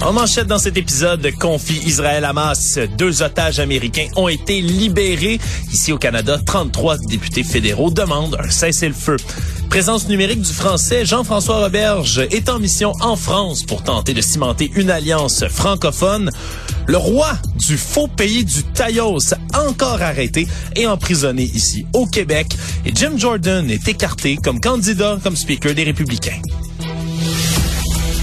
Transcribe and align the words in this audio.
En 0.00 0.12
manchette 0.12 0.46
dans 0.46 0.60
cet 0.60 0.76
épisode 0.76 1.20
de 1.20 1.30
conflit 1.30 1.80
Israël-Hamas, 1.84 2.78
deux 2.96 3.22
otages 3.22 3.58
américains 3.58 4.06
ont 4.16 4.28
été 4.28 4.60
libérés. 4.60 5.40
Ici 5.72 5.92
au 5.92 5.98
Canada, 5.98 6.38
33 6.38 6.98
députés 7.08 7.42
fédéraux 7.42 7.90
demandent 7.90 8.36
un 8.38 8.48
cessez-le-feu. 8.48 9.16
Présence 9.68 10.08
numérique 10.08 10.40
du 10.40 10.52
français, 10.52 11.04
Jean-François 11.04 11.64
Roberge 11.64 12.20
est 12.30 12.48
en 12.48 12.60
mission 12.60 12.92
en 13.00 13.16
France 13.16 13.64
pour 13.64 13.82
tenter 13.82 14.14
de 14.14 14.20
cimenter 14.20 14.70
une 14.76 14.90
alliance 14.90 15.44
francophone. 15.48 16.30
Le 16.86 16.96
roi 16.96 17.32
du 17.56 17.76
faux 17.76 18.08
pays 18.08 18.44
du 18.44 18.62
Taillos, 18.62 19.34
encore 19.52 20.00
arrêté 20.00 20.46
et 20.76 20.86
emprisonné 20.86 21.42
ici 21.42 21.86
au 21.92 22.06
Québec. 22.06 22.56
Et 22.86 22.92
Jim 22.94 23.12
Jordan 23.16 23.68
est 23.68 23.88
écarté 23.88 24.36
comme 24.42 24.60
candidat 24.60 25.18
comme 25.22 25.36
speaker 25.36 25.74
des 25.74 25.84
Républicains. 25.84 26.40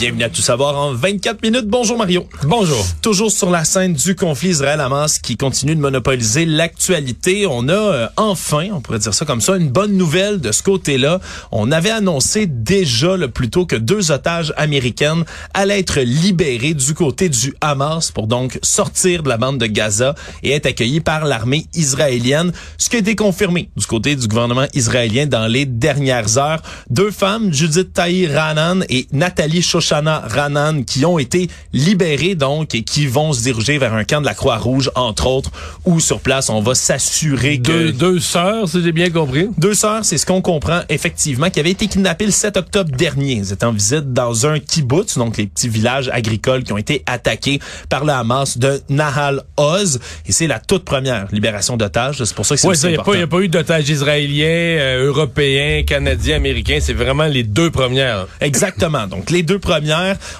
Bienvenue 0.00 0.22
à 0.22 0.28
Tout 0.28 0.42
savoir 0.42 0.76
en 0.76 0.92
24 0.92 1.42
minutes. 1.42 1.66
Bonjour 1.66 1.98
Mario. 1.98 2.28
Bonjour. 2.44 2.86
Toujours 3.02 3.32
sur 3.32 3.50
la 3.50 3.64
scène 3.64 3.94
du 3.94 4.14
conflit 4.14 4.50
Israël-Hamas 4.50 5.18
qui 5.18 5.36
continue 5.36 5.74
de 5.74 5.80
monopoliser 5.80 6.46
l'actualité. 6.46 7.48
On 7.48 7.68
a 7.68 7.72
euh, 7.72 8.08
enfin, 8.16 8.68
on 8.72 8.80
pourrait 8.80 9.00
dire 9.00 9.12
ça 9.12 9.24
comme 9.24 9.40
ça, 9.40 9.56
une 9.56 9.70
bonne 9.70 9.96
nouvelle 9.96 10.40
de 10.40 10.52
ce 10.52 10.62
côté-là. 10.62 11.18
On 11.50 11.72
avait 11.72 11.90
annoncé 11.90 12.46
déjà 12.46 13.16
le 13.16 13.26
plus 13.26 13.50
tôt 13.50 13.66
que 13.66 13.74
deux 13.74 14.12
otages 14.12 14.54
américaines 14.56 15.24
allaient 15.52 15.80
être 15.80 15.98
libérés 15.98 16.74
du 16.74 16.94
côté 16.94 17.28
du 17.28 17.52
Hamas 17.60 18.12
pour 18.12 18.28
donc 18.28 18.60
sortir 18.62 19.24
de 19.24 19.28
la 19.28 19.36
bande 19.36 19.58
de 19.58 19.66
Gaza 19.66 20.14
et 20.44 20.52
être 20.52 20.66
accueillis 20.66 21.00
par 21.00 21.24
l'armée 21.24 21.66
israélienne. 21.74 22.52
Ce 22.76 22.88
qui 22.88 22.94
a 22.94 22.98
été 23.00 23.16
confirmé 23.16 23.68
du 23.76 23.86
côté 23.86 24.14
du 24.14 24.28
gouvernement 24.28 24.68
israélien 24.74 25.26
dans 25.26 25.48
les 25.48 25.66
dernières 25.66 26.38
heures. 26.38 26.62
Deux 26.88 27.10
femmes, 27.10 27.52
Judith 27.52 27.92
Tahir 27.92 28.30
Ranan 28.32 28.84
et 28.88 29.08
Nathalie 29.10 29.62
Shoshana 29.88 30.22
Ranan, 30.28 30.84
qui 30.84 31.04
ont 31.06 31.18
été 31.18 31.48
libérées 31.72 32.34
donc 32.34 32.74
et 32.74 32.82
qui 32.82 33.06
vont 33.06 33.32
se 33.32 33.42
diriger 33.42 33.78
vers 33.78 33.94
un 33.94 34.04
camp 34.04 34.20
de 34.20 34.26
la 34.26 34.34
Croix-Rouge, 34.34 34.90
entre 34.94 35.26
autres, 35.26 35.50
où 35.86 35.98
sur 36.00 36.20
place, 36.20 36.50
on 36.50 36.60
va 36.60 36.74
s'assurer 36.74 37.58
que... 37.58 37.72
Deux, 37.72 37.92
deux 37.92 38.20
sœurs, 38.20 38.68
si 38.68 38.82
j'ai 38.82 38.92
bien 38.92 39.08
compris. 39.10 39.48
Deux 39.56 39.74
sœurs, 39.74 40.04
c'est 40.04 40.18
ce 40.18 40.26
qu'on 40.26 40.42
comprend 40.42 40.80
effectivement, 40.90 41.48
qui 41.48 41.60
avaient 41.60 41.70
été 41.70 41.86
kidnappées 41.86 42.26
le 42.26 42.32
7 42.32 42.56
octobre 42.58 42.90
dernier. 42.94 43.38
Elles 43.38 43.52
étaient 43.52 43.64
en 43.64 43.72
visite 43.72 44.12
dans 44.12 44.46
un 44.46 44.58
kibbutz, 44.58 45.16
donc 45.16 45.36
les 45.38 45.46
petits 45.46 45.68
villages 45.68 46.10
agricoles 46.12 46.64
qui 46.64 46.72
ont 46.72 46.78
été 46.78 47.02
attaqués 47.06 47.58
par 47.88 48.04
le 48.04 48.12
Hamas 48.12 48.58
de 48.58 48.80
Nahal 48.90 49.42
Oz. 49.56 50.00
Et 50.26 50.32
c'est 50.32 50.46
la 50.46 50.58
toute 50.58 50.84
première 50.84 51.26
libération 51.32 51.76
d'otages. 51.76 52.22
C'est 52.22 52.34
pour 52.34 52.44
ça 52.44 52.56
que 52.56 52.60
c'est 52.60 52.66
Oui, 52.68 52.72
aussi 52.72 52.86
il 52.86 52.90
n'y 52.90 52.96
a, 52.96 53.00
important. 53.00 53.22
a 53.22 53.26
pas 53.26 53.40
eu 53.40 53.48
d'otages 53.48 53.88
israéliens, 53.88 54.44
euh, 54.46 55.06
européens, 55.06 55.82
canadiens, 55.84 56.36
américains. 56.36 56.78
C'est 56.80 56.92
vraiment 56.92 57.26
les 57.26 57.42
deux 57.42 57.70
premières. 57.70 58.26
Exactement. 58.40 59.06
Donc 59.06 59.30
les 59.30 59.42
deux 59.42 59.58
premières, 59.58 59.77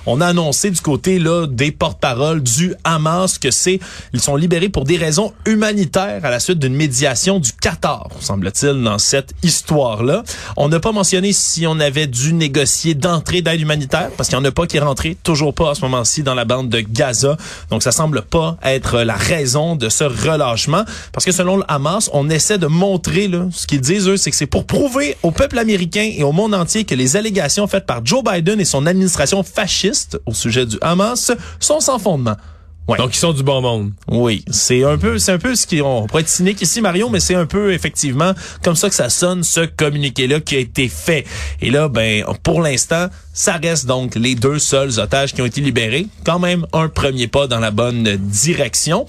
on 0.06 0.20
a 0.20 0.27
annoncé 0.27 0.70
du 0.70 0.81
côté 0.81 1.19
là 1.19 1.47
des 1.47 1.72
porte-paroles 1.72 2.42
du 2.42 2.75
Hamas 2.84 3.39
que 3.39 3.50
c'est 3.50 3.81
ils 4.12 4.20
sont 4.20 4.36
libérés 4.36 4.69
pour 4.69 4.84
des 4.84 4.97
raisons 4.97 5.33
humanitaires 5.47 6.25
à 6.25 6.31
la 6.31 6.41
suite 6.41 6.58
d'une 6.58 6.75
médiation 6.75 7.39
du 7.39 7.53
Qatar, 7.53 8.09
semble-t-il 8.20 8.83
dans 8.83 8.98
cette 8.98 9.33
histoire-là. 9.42 10.22
On 10.56 10.69
n'a 10.69 10.81
pas 10.81 10.92
mentionné 10.92 11.33
si 11.33 11.66
on 11.66 11.78
avait 11.81 12.06
dû 12.06 12.33
négocier 12.33 12.94
d'entrée 12.94 13.43
d'aide 13.43 13.60
humanitaire 13.60 14.10
parce 14.16 14.28
qu'il 14.28 14.38
n'y 14.38 14.44
en 14.44 14.48
a 14.48 14.53
pas 14.53 14.66
qui 14.66 14.77
est 14.77 14.81
rentré, 14.81 15.16
toujours 15.22 15.54
pas 15.54 15.71
à 15.71 15.75
ce 15.75 15.82
moment-ci 15.82 16.22
dans 16.22 16.34
la 16.34 16.44
bande 16.44 16.69
de 16.69 16.81
Gaza. 16.81 17.37
Donc 17.71 17.82
ça 17.82 17.93
semble 17.93 18.22
pas 18.22 18.56
être 18.65 19.00
la 19.00 19.16
raison 19.16 19.77
de 19.77 19.88
ce 19.88 20.04
relâchement 20.04 20.84
parce 21.12 21.25
que 21.25 21.32
selon 21.32 21.56
le 21.59 21.65
Hamas, 21.69 22.10
on 22.12 22.31
essaie 22.31 22.59
de 22.59 22.66
montrer 22.66 23.28
là, 23.28 23.47
ce 23.50 23.66
qu'ils 23.66 23.81
disent 23.81 24.09
eux, 24.09 24.16
c'est 24.16 24.31
que 24.31 24.37
c'est 24.37 24.47
pour 24.47 24.65
prouver 24.65 25.16
au 25.22 25.31
peuple 25.31 25.59
américain 25.59 26.10
et 26.16 26.22
au 26.22 26.32
monde 26.32 26.54
entier 26.54 26.84
que 26.84 26.94
les 26.94 27.16
allégations 27.16 27.66
faites 27.66 27.87
par 27.87 28.04
Joe 28.04 28.22
Biden 28.25 28.60
et 28.60 28.65
son 28.65 28.87
administration 28.87 29.28
fasciste 29.43 30.19
au 30.27 30.34
sujet 30.34 30.66
du 30.66 30.78
Hamas 30.81 31.33
sont 31.61 31.81
sans 31.81 31.99
fondement. 31.99 32.37
Ouais. 32.89 32.97
Donc, 32.97 33.15
ils 33.15 33.19
sont 33.19 33.34
du 33.34 33.43
bon 33.43 33.61
monde. 33.61 33.93
Oui, 34.11 34.43
c'est 34.50 34.83
un 34.83 34.97
peu, 34.97 35.19
c'est 35.19 35.33
un 35.33 35.39
peu 35.39 35.55
ce 35.55 35.66
qui, 35.66 35.83
on 35.83 36.06
pourrait 36.06 36.22
être 36.22 36.28
cynique 36.28 36.62
ici, 36.62 36.81
Mario, 36.81 37.11
mais 37.11 37.21
c'est 37.21 37.34
un 37.34 37.44
peu 37.44 37.75
effectivement 37.75 38.33
comme 38.65 38.77
ça 38.77 38.89
que 38.89 38.94
ça 38.94 39.11
sonne 39.11 39.44
ce 39.44 39.61
communiqué-là 39.66 40.41
qui 40.41 40.56
a 40.56 40.59
été 40.59 40.89
fait. 40.89 41.27
Et 41.61 41.71
là, 41.71 41.89
ben, 41.89 42.25
pour 42.43 42.62
l'instant, 42.62 43.09
ça 43.34 43.59
reste 43.62 43.84
donc 43.84 44.15
les 44.15 44.34
deux 44.34 44.59
seuls 44.59 44.99
otages 44.99 45.34
qui 45.34 45.43
ont 45.43 45.47
été 45.47 45.60
libérés. 45.60 46.06
Quand 46.25 46.39
même 46.39 46.66
un 46.72 46.89
premier 46.89 47.28
pas 47.28 47.47
dans 47.47 47.60
la 47.60 47.71
bonne 47.71 48.16
direction. 48.16 49.05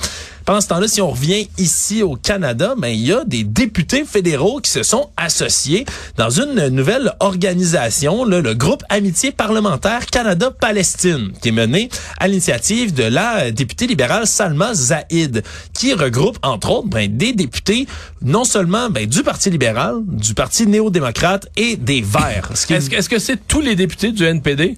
Pendant 0.50 0.62
ce 0.62 0.68
temps-là, 0.70 0.88
si 0.88 1.00
on 1.00 1.12
revient 1.12 1.48
ici 1.60 2.02
au 2.02 2.16
Canada, 2.16 2.74
ben 2.76 2.88
il 2.88 3.06
y 3.06 3.14
a 3.14 3.24
des 3.24 3.44
députés 3.44 4.04
fédéraux 4.04 4.60
qui 4.62 4.72
se 4.72 4.82
sont 4.82 5.12
associés 5.16 5.86
dans 6.18 6.32
une 6.32 6.70
nouvelle 6.70 7.14
organisation, 7.20 8.26
là, 8.26 8.42
le 8.42 8.56
groupe 8.56 8.82
Amitié 8.90 9.30
parlementaire 9.32 10.08
Canada-Palestine, 10.08 11.34
qui 11.40 11.50
est 11.50 11.52
mené 11.52 11.90
à 12.20 12.28
l'initiative 12.28 12.96
de 12.96 13.04
la 13.04 13.52
députée 13.52 13.86
libérale 13.86 14.26
Salma 14.26 14.74
Zaïd, 14.74 15.44
qui 15.76 15.94
regroupe 15.94 16.40
entre 16.42 16.72
autres 16.72 16.88
ben, 16.88 17.16
des 17.16 17.34
députés 17.34 17.86
non 18.24 18.44
seulement 18.44 18.90
ben, 18.90 19.06
du 19.06 19.22
Parti 19.22 19.52
libéral, 19.52 19.98
du 20.04 20.34
Parti 20.34 20.66
néo-démocrate 20.66 21.46
et 21.58 21.76
des 21.76 22.02
Verts. 22.02 22.50
Est- 22.72 22.92
Est-ce 22.92 23.08
que 23.08 23.20
c'est 23.20 23.38
tous 23.48 23.62
les 23.62 23.76
députés 23.76 24.12
du 24.12 24.24
NPD? 24.26 24.78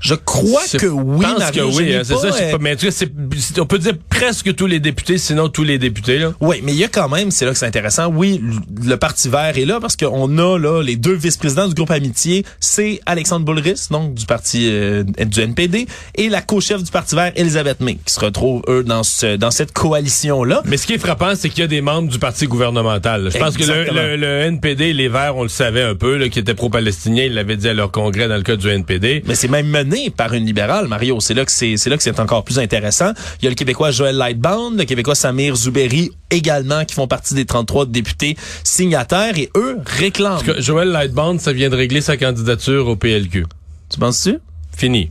je 0.00 0.14
crois 0.14 0.62
que 0.78 0.86
oui, 0.86 1.26
Mario, 1.38 1.70
que 1.70 1.76
oui, 1.76 1.94
hein, 1.94 2.02
c'est 2.04 2.14
pas, 2.14 2.20
ça. 2.20 2.32
sais 2.32 2.48
euh, 2.48 2.50
pas, 2.52 2.58
mais 2.60 2.74
en 2.74 2.76
tout 2.76 2.86
cas, 2.86 2.92
c'est- 2.92 3.10
c'est- 3.38 3.60
on 3.60 3.66
peut 3.66 3.78
dire 3.78 3.94
presque 4.08 4.54
tous 4.54 4.66
les 4.66 4.78
députés, 4.78 5.05
sinon 5.18 5.48
tous 5.48 5.64
les 5.64 5.78
députés. 5.78 6.18
Là. 6.18 6.32
Oui, 6.40 6.60
mais 6.62 6.72
il 6.72 6.78
y 6.78 6.84
a 6.84 6.88
quand 6.88 7.08
même, 7.08 7.30
c'est 7.30 7.44
là 7.44 7.52
que 7.52 7.58
c'est 7.58 7.66
intéressant. 7.66 8.08
Oui, 8.08 8.40
le 8.84 8.96
Parti 8.96 9.28
vert 9.28 9.56
est 9.56 9.64
là 9.64 9.78
parce 9.80 9.96
qu'on 9.96 10.38
a 10.38 10.58
là 10.58 10.82
les 10.82 10.96
deux 10.96 11.14
vice-présidents 11.14 11.68
du 11.68 11.74
groupe 11.74 11.90
Amitié, 11.90 12.44
c'est 12.60 13.00
Alexandre 13.06 13.44
Boulris, 13.44 13.86
donc 13.90 14.14
du 14.14 14.26
parti 14.26 14.68
euh, 14.70 15.02
du 15.04 15.40
NPD, 15.40 15.86
et 16.14 16.28
la 16.28 16.42
co-chef 16.42 16.82
du 16.82 16.90
Parti 16.90 17.14
vert, 17.14 17.32
Elisabeth 17.36 17.80
May, 17.80 17.98
qui 18.04 18.12
se 18.14 18.20
retrouvent 18.20 18.62
eux 18.68 18.82
dans 18.84 19.02
ce 19.02 19.36
dans 19.36 19.50
cette 19.50 19.72
coalition 19.72 20.44
là. 20.44 20.62
Mais 20.64 20.76
ce 20.76 20.86
qui 20.86 20.94
est 20.94 20.98
frappant, 20.98 21.34
c'est 21.34 21.48
qu'il 21.48 21.60
y 21.60 21.64
a 21.64 21.66
des 21.68 21.80
membres 21.80 22.08
du 22.08 22.18
parti 22.18 22.46
gouvernemental. 22.46 23.24
là. 23.24 23.30
Je 23.30 23.38
pense 23.38 23.56
que 23.56 23.64
le, 23.64 23.84
le- 23.92 24.16
le 24.16 24.26
NPD, 24.42 24.92
les 24.92 25.08
Verts, 25.08 25.36
on 25.36 25.42
le 25.42 25.48
savait 25.48 25.82
un 25.82 25.94
peu, 25.94 26.16
là, 26.16 26.28
qui 26.28 26.38
étaient 26.38 26.54
pro-palestiniens, 26.54 27.24
ils 27.24 27.34
l'avaient 27.34 27.56
dit 27.56 27.68
à 27.68 27.74
leur 27.74 27.90
congrès 27.90 28.28
dans 28.28 28.36
le 28.36 28.42
cas 28.42 28.56
du 28.56 28.68
NPD. 28.68 29.22
Mais 29.26 29.34
c'est 29.34 29.48
même 29.48 29.66
mené 29.68 30.10
par 30.10 30.32
une 30.34 30.44
libérale, 30.46 30.88
Mario. 30.88 31.20
C'est 31.20 31.34
là 31.34 31.44
que 31.44 31.52
c'est, 31.52 31.76
c'est 31.76 31.90
là 31.90 31.96
que 31.96 32.02
c'est 32.02 32.18
encore 32.20 32.44
plus 32.44 32.58
intéressant. 32.58 33.12
Il 33.40 33.44
y 33.44 33.46
a 33.46 33.50
le 33.50 33.54
Québécois 33.56 33.90
Joël 33.90 34.16
Lightbound, 34.16 34.78
le 34.78 34.84
Québécois 34.84 34.95
Samir 35.14 35.54
Zouberi 35.56 36.10
également, 36.30 36.84
qui 36.84 36.94
font 36.94 37.06
partie 37.08 37.34
des 37.34 37.44
33 37.44 37.86
députés 37.86 38.36
signataires, 38.64 39.36
et 39.38 39.50
eux 39.56 39.78
réclament. 39.86 40.42
Parce 40.44 40.56
que 40.58 40.60
Joël 40.62 40.88
Lightband, 40.88 41.38
ça 41.38 41.52
vient 41.52 41.68
de 41.70 41.76
régler 41.76 42.00
sa 42.00 42.16
candidature 42.16 42.86
au 42.88 42.96
PLQ. 42.96 43.46
Tu 43.88 43.98
penses-tu? 43.98 44.38
Fini. 44.76 45.10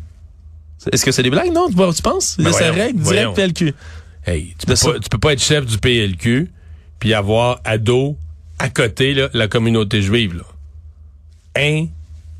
Est-ce 0.91 1.03
que 1.05 1.11
c'est 1.11 1.23
des 1.23 1.29
blagues? 1.31 1.51
Non, 1.51 1.67
tu, 1.67 2.01
penses? 2.01 2.37
Ben 2.37 2.51
c'est 2.51 2.69
voyons, 2.69 2.73
règle 2.73 2.99
direct. 2.99 3.33
PLQ. 3.35 3.73
Hey, 4.27 4.55
tu 4.59 4.65
peux, 4.65 4.75
ça. 4.75 4.91
pas, 4.93 4.99
tu 4.99 5.09
peux 5.09 5.17
pas 5.17 5.33
être 5.33 5.41
chef 5.41 5.65
du 5.65 5.77
PLQ 5.77 6.49
puis 6.99 7.13
avoir 7.13 7.59
à 7.63 7.77
dos, 7.77 8.17
à 8.59 8.69
côté, 8.69 9.13
là, 9.13 9.29
la 9.33 9.47
communauté 9.47 10.01
juive. 10.01 10.35
Là. 10.35 10.43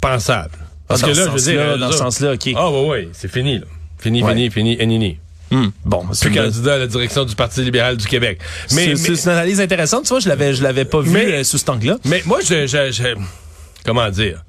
Impensable. 0.01 0.51
Parce 0.87 1.03
Ah, 1.03 1.07
que 1.07 1.11
là, 1.11 1.25
je 1.25 1.29
veux 1.31 1.39
dire... 1.51 1.77
dans 1.79 1.87
ce 1.91 1.97
ça- 1.97 2.03
sens-là, 2.05 2.33
OK. 2.33 2.49
Ah, 2.55 2.69
ouais, 2.71 2.87
ouais, 2.87 3.09
c'est 3.13 3.31
fini, 3.31 3.59
là. 3.59 3.65
Fini, 3.97 4.21
Ouais. 4.23 4.31
fini, 4.33 4.51
fini, 4.51 4.77
enini. 4.81 5.17
Hmm. 5.51 5.67
Bon, 5.85 6.05
c'est 6.13 6.31
candidat 6.31 6.73
à 6.73 6.77
la 6.79 6.87
direction 6.87 7.23
du 7.23 7.35
Parti 7.35 7.61
libéral 7.61 7.97
du 7.97 8.07
Québec. 8.07 8.39
mais, 8.73 8.95
c'est 8.95 9.13
une 9.13 9.29
analyse 9.29 9.61
intéressante. 9.61 10.03
Tu 10.03 10.09
vois, 10.09 10.19
je 10.19 10.27
l'avais, 10.27 10.53
je 10.53 10.63
l'avais 10.63 10.85
pas 10.85 11.01
vu 11.01 11.11
Mais- 11.11 11.25
euh, 11.33 11.43
sous 11.43 11.57
cet 11.59 11.69
angle-là. 11.69 11.97
mais 12.05 12.23
moi, 12.25 12.39
je, 12.41 12.65
je, 12.67 12.91
je- 12.91 13.15
Comment 13.85 14.09
dire? 14.09 14.43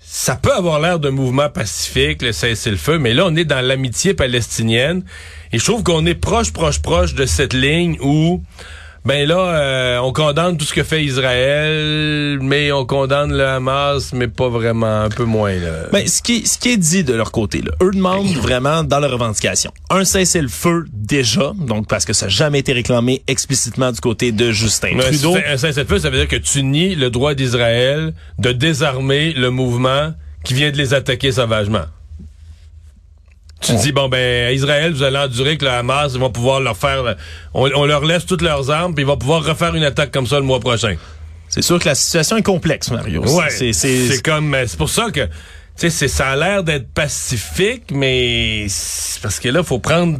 Ça 0.00 0.34
peut 0.36 0.52
avoir 0.52 0.80
l'air 0.80 0.98
d'un 0.98 1.10
mouvement 1.10 1.48
pacifique, 1.50 2.22
le 2.22 2.32
cessez-le-feu, 2.32 2.98
mais 2.98 3.14
là, 3.14 3.26
on 3.26 3.36
est 3.36 3.44
dans 3.44 3.60
l'amitié 3.64 4.14
palestinienne. 4.14 5.04
Et 5.52 5.58
je 5.58 5.64
trouve 5.64 5.82
qu'on 5.82 6.04
est 6.06 6.14
proche, 6.14 6.52
proche, 6.52 6.80
proche 6.80 7.14
de 7.14 7.26
cette 7.26 7.52
ligne 7.54 7.96
où... 8.00 8.42
Ben 9.08 9.26
là, 9.26 9.38
euh, 9.38 9.98
on 10.00 10.12
condamne 10.12 10.58
tout 10.58 10.66
ce 10.66 10.74
que 10.74 10.82
fait 10.82 11.02
Israël, 11.02 12.38
mais 12.42 12.72
on 12.72 12.84
condamne 12.84 13.32
le 13.32 13.42
Hamas, 13.46 14.12
mais 14.12 14.28
pas 14.28 14.50
vraiment, 14.50 15.00
un 15.04 15.08
peu 15.08 15.24
moins. 15.24 15.54
Là. 15.54 15.86
Ben, 15.90 16.06
ce 16.06 16.20
qui, 16.20 16.46
ce 16.46 16.58
qui 16.58 16.72
est 16.72 16.76
dit 16.76 17.04
de 17.04 17.14
leur 17.14 17.32
côté, 17.32 17.62
là, 17.62 17.70
eux 17.82 17.90
demandent 17.90 18.26
vraiment 18.36 18.84
dans 18.84 19.00
leurs 19.00 19.12
revendications 19.12 19.72
un 19.88 20.04
cessez-le-feu 20.04 20.84
déjà, 20.92 21.52
donc 21.58 21.88
parce 21.88 22.04
que 22.04 22.12
ça 22.12 22.26
n'a 22.26 22.30
jamais 22.30 22.58
été 22.58 22.74
réclamé 22.74 23.22
explicitement 23.26 23.92
du 23.92 24.00
côté 24.00 24.30
de 24.30 24.50
Justin 24.52 24.90
Mais 24.96 25.04
Trudeau. 25.04 25.34
c'est- 25.36 25.46
Un 25.46 25.56
cessez-le-feu, 25.56 25.98
ça 26.00 26.10
veut 26.10 26.18
dire 26.18 26.28
que 26.28 26.36
tu 26.36 26.62
nies 26.62 26.94
le 26.94 27.08
droit 27.08 27.32
d'Israël 27.32 28.12
de 28.38 28.52
désarmer 28.52 29.32
le 29.32 29.48
mouvement 29.48 30.12
qui 30.44 30.52
vient 30.52 30.70
de 30.70 30.76
les 30.76 30.92
attaquer 30.92 31.32
sauvagement. 31.32 31.86
Tu 33.60 33.74
dis, 33.74 33.92
bon, 33.92 34.08
ben, 34.08 34.54
Israël, 34.54 34.92
vous 34.92 35.02
allez 35.02 35.16
endurer 35.18 35.56
que 35.58 35.64
le 35.64 35.70
Hamas, 35.72 36.12
ils 36.14 36.20
vont 36.20 36.30
pouvoir 36.30 36.60
leur 36.60 36.76
faire, 36.76 37.16
on, 37.54 37.68
on 37.74 37.86
leur 37.86 38.04
laisse 38.04 38.24
toutes 38.24 38.42
leurs 38.42 38.70
armes, 38.70 38.94
puis 38.94 39.02
ils 39.02 39.06
vont 39.06 39.16
pouvoir 39.16 39.44
refaire 39.44 39.74
une 39.74 39.82
attaque 39.84 40.12
comme 40.12 40.26
ça 40.28 40.36
le 40.36 40.42
mois 40.44 40.60
prochain. 40.60 40.94
C'est 41.48 41.62
sûr 41.62 41.78
que 41.80 41.86
la 41.88 41.94
situation 41.94 42.36
est 42.36 42.42
complexe, 42.42 42.90
Mario. 42.90 43.22
Ouais, 43.22 43.50
C'est- 43.50 43.72
c'est 43.72 44.06
c'est 44.06 44.22
comme, 44.22 44.54
c'est 44.66 44.76
pour 44.78 44.90
ça 44.90 45.10
que, 45.10 45.24
tu 45.24 45.30
sais, 45.76 45.90
c'est- 45.90 46.08
ça 46.08 46.28
a 46.28 46.36
l'air 46.36 46.62
d'être 46.62 46.88
pacifique, 46.92 47.84
mais 47.90 48.66
c'est 48.68 49.20
parce 49.22 49.40
que 49.40 49.48
là, 49.48 49.62
faut 49.62 49.78
prendre, 49.78 50.18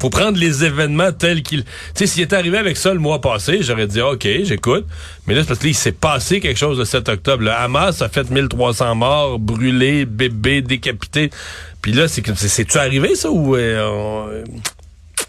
faut 0.00 0.08
prendre 0.10 0.38
les 0.38 0.64
événements 0.64 1.12
tels 1.12 1.42
qu'ils, 1.42 1.64
tu 1.64 1.70
sais, 1.94 2.06
s'il 2.06 2.22
était 2.22 2.36
arrivé 2.36 2.56
avec 2.58 2.76
ça 2.76 2.94
le 2.94 3.00
mois 3.00 3.20
passé, 3.20 3.58
j'aurais 3.62 3.86
dit, 3.86 4.00
ok, 4.00 4.26
j'écoute. 4.44 4.86
Mais 5.26 5.34
là, 5.34 5.42
c'est 5.42 5.48
parce 5.48 5.60
qu'il 5.60 5.74
s'est 5.74 5.92
passé 5.92 6.40
quelque 6.40 6.56
chose 6.58 6.78
le 6.78 6.84
7 6.84 7.08
octobre. 7.08 7.42
Le 7.42 7.50
Hamas 7.52 8.00
a 8.00 8.08
fait 8.08 8.30
1300 8.30 8.94
morts, 8.94 9.38
brûlés, 9.38 10.04
bébés, 10.06 10.62
décapités. 10.62 11.30
Puis 11.82 11.92
là, 11.92 12.08
c'est 12.08 12.26
c'est-tu 12.36 12.78
arrivé, 12.78 13.14
ça, 13.14 13.30
ou, 13.30 13.56
euh, 13.56 13.86
on- 13.88 14.44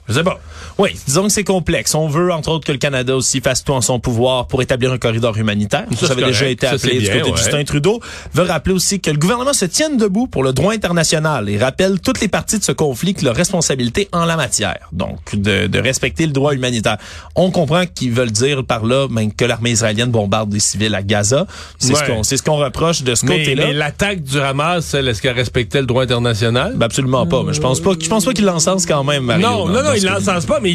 je 0.07 0.13
sais 0.13 0.24
pas. 0.24 0.40
Oui, 0.80 0.92
disons 1.06 1.24
que 1.24 1.30
c'est 1.30 1.44
complexe. 1.44 1.94
On 1.94 2.08
veut, 2.08 2.31
entre 2.31 2.50
autres, 2.50 2.66
que 2.66 2.72
le 2.72 2.78
Canada 2.78 3.14
aussi 3.14 3.42
fasse 3.42 3.66
tout 3.66 3.74
en 3.74 3.81
son 3.81 4.00
pouvoir 4.00 4.48
pour 4.48 4.62
établir 4.62 4.94
un 4.94 4.98
corridor 4.98 5.38
humanitaire. 5.38 5.86
Ça, 6.00 6.08
Ça, 6.08 6.14
avait 6.14 6.24
déjà 6.24 6.48
été 6.48 6.68
appelé 6.68 7.00
du 7.00 7.02
bien, 7.02 7.20
côté 7.20 7.31
de. 7.31 7.38
Justin 7.38 7.64
Trudeau. 7.66 8.00
Veut 8.34 8.44
rappeler 8.44 8.74
aussi 8.74 9.02
que 9.02 9.12
le 9.12 9.18
gouvernement 9.18 9.52
se 9.52 9.66
tienne 9.66 9.98
debout 9.98 10.28
pour 10.28 10.42
le 10.42 10.54
droit 10.54 10.74
international 10.74 11.50
et 11.50 11.58
rappelle 11.58 12.00
toutes 12.00 12.22
les 12.22 12.30
parties 12.30 12.60
de 12.60 12.64
ce 12.64 12.72
conflit 12.72 13.14
que 13.14 13.26
leur 13.26 13.36
responsabilité 13.36 14.08
en 14.14 14.24
la 14.24 14.38
matière. 14.38 14.88
Donc, 14.94 15.20
de, 15.34 15.68
de 15.68 15.80
respecter 15.80 16.26
le 16.26 16.31
droit 16.31 16.54
humanitaire. 16.54 16.98
On 17.36 17.52
comprend 17.52 17.84
qu'ils 17.86 18.14
veulent 18.14 18.31
dire 18.31 18.64
par 18.64 18.86
là 18.86 19.08
ben, 19.10 19.34
que 19.34 19.44
l'armée 19.44 19.72
israélienne 19.72 20.12
bombarde 20.12 20.50
des 20.50 20.62
civils 20.62 20.96
à 20.96 21.04
Gaza. 21.04 21.46
C'est 21.78 21.94
ce 21.94 22.04
qu'on 22.06 22.24
c'est 22.24 22.38
ce 22.38 22.44
qu'on 22.44 22.56
reproche 22.56 23.04
de 23.04 23.16
ce 23.16 23.26
côté-là. 23.26 23.68
mais 23.68 23.74
l'attaque 23.74 24.24
du 24.24 24.40
Hamas, 24.40 24.94
elle, 24.94 25.10
est-ce 25.10 25.22
qu'elle 25.22 25.36
respectait 25.36 25.81
le 25.81 25.88
droit 25.88 26.04
international? 26.04 26.74
Ben, 26.78 26.86
absolument 26.86 27.28
pas. 27.28 27.44
Mais 27.44 27.54
je 27.54 27.60
pense 27.60 27.81
pas, 27.81 27.92
je 28.00 28.08
pense 28.08 28.24
pas 28.24 28.31
qu'il 28.31 28.46
l'encense 28.46 28.86
quand 28.86 29.04
même, 29.04 29.24
Mario. 29.24 29.46
non, 29.46 29.68
non, 29.68 29.74
non, 29.74 29.84
dans 29.84 29.94
il 29.94 30.06
l'encense 30.06 30.46
pas, 30.46 30.60
mais 30.62 30.69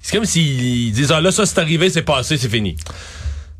c'est 0.00 0.16
comme 0.16 0.24
s'ils 0.24 0.92
disent 0.92 1.12
ah 1.12 1.20
là 1.20 1.30
ça 1.32 1.46
c'est 1.46 1.58
arrivé, 1.58 1.90
c'est 1.90 2.02
passé, 2.02 2.36
c'est 2.36 2.48
fini. 2.48 2.76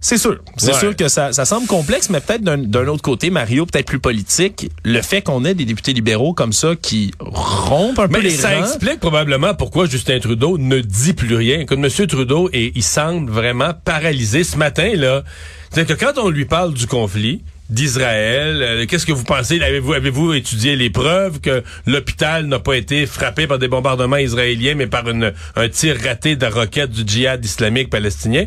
C'est 0.04 0.18
sûr. 0.18 0.40
C'est 0.56 0.72
Ouais. 0.72 0.78
sûr 0.80 0.96
que 0.96 1.06
ça, 1.06 1.32
ça 1.32 1.44
semble 1.44 1.68
complexe, 1.68 2.10
mais 2.10 2.18
peut-être 2.20 2.42
d'un 2.42 2.88
autre 2.88 3.02
côté, 3.02 3.30
Mario, 3.30 3.66
peut-être 3.66 3.86
plus 3.86 4.00
politique, 4.00 4.68
le 4.82 5.00
fait 5.00 5.22
qu'on 5.22 5.44
ait 5.44 5.54
des 5.54 5.64
députés 5.64 5.92
libéraux 5.92 6.34
comme 6.34 6.52
ça 6.52 6.74
qui 6.74 7.12
rompent 7.20 8.00
un 8.00 8.08
peu 8.08 8.14
Mais 8.14 8.20
les 8.22 8.30
ça 8.30 8.50
rangs. 8.50 8.64
explique 8.64 8.98
probablement 8.98 9.54
pourquoi 9.54 9.86
Justin 9.86 10.18
Trudeau 10.18 10.58
ne 10.58 10.80
dit 10.80 11.12
plus 11.12 11.36
rien. 11.36 11.66
Comme 11.66 11.84
M. 11.84 11.90
Trudeau 12.08 12.50
et 12.52 12.72
il 12.74 12.82
semble 12.82 13.30
vraiment 13.30 13.74
paralysé 13.84 14.42
ce 14.42 14.56
matin 14.56 14.90
là. 14.96 15.22
C'est 15.70 15.86
que 15.86 15.92
quand 15.94 16.18
on 16.18 16.30
lui 16.30 16.46
parle 16.46 16.74
du 16.74 16.88
conflit 16.88 17.42
d'Israël, 17.72 18.62
euh, 18.62 18.86
qu'est-ce 18.86 19.06
que 19.06 19.12
vous 19.12 19.24
pensez? 19.24 19.60
Avez-vous 19.60 20.34
étudié 20.34 20.76
les 20.76 20.90
preuves 20.90 21.40
que 21.40 21.62
l'hôpital 21.86 22.46
n'a 22.46 22.58
pas 22.58 22.76
été 22.76 23.06
frappé 23.06 23.46
par 23.46 23.58
des 23.58 23.68
bombardements 23.68 24.16
israéliens 24.16 24.74
mais 24.74 24.86
par 24.86 25.04
un 25.06 25.68
tir 25.68 25.96
raté 26.04 26.36
de 26.36 26.46
roquettes 26.46 26.90
du 26.90 27.02
djihad 27.06 27.44
islamique 27.44 27.90
palestinien? 27.90 28.46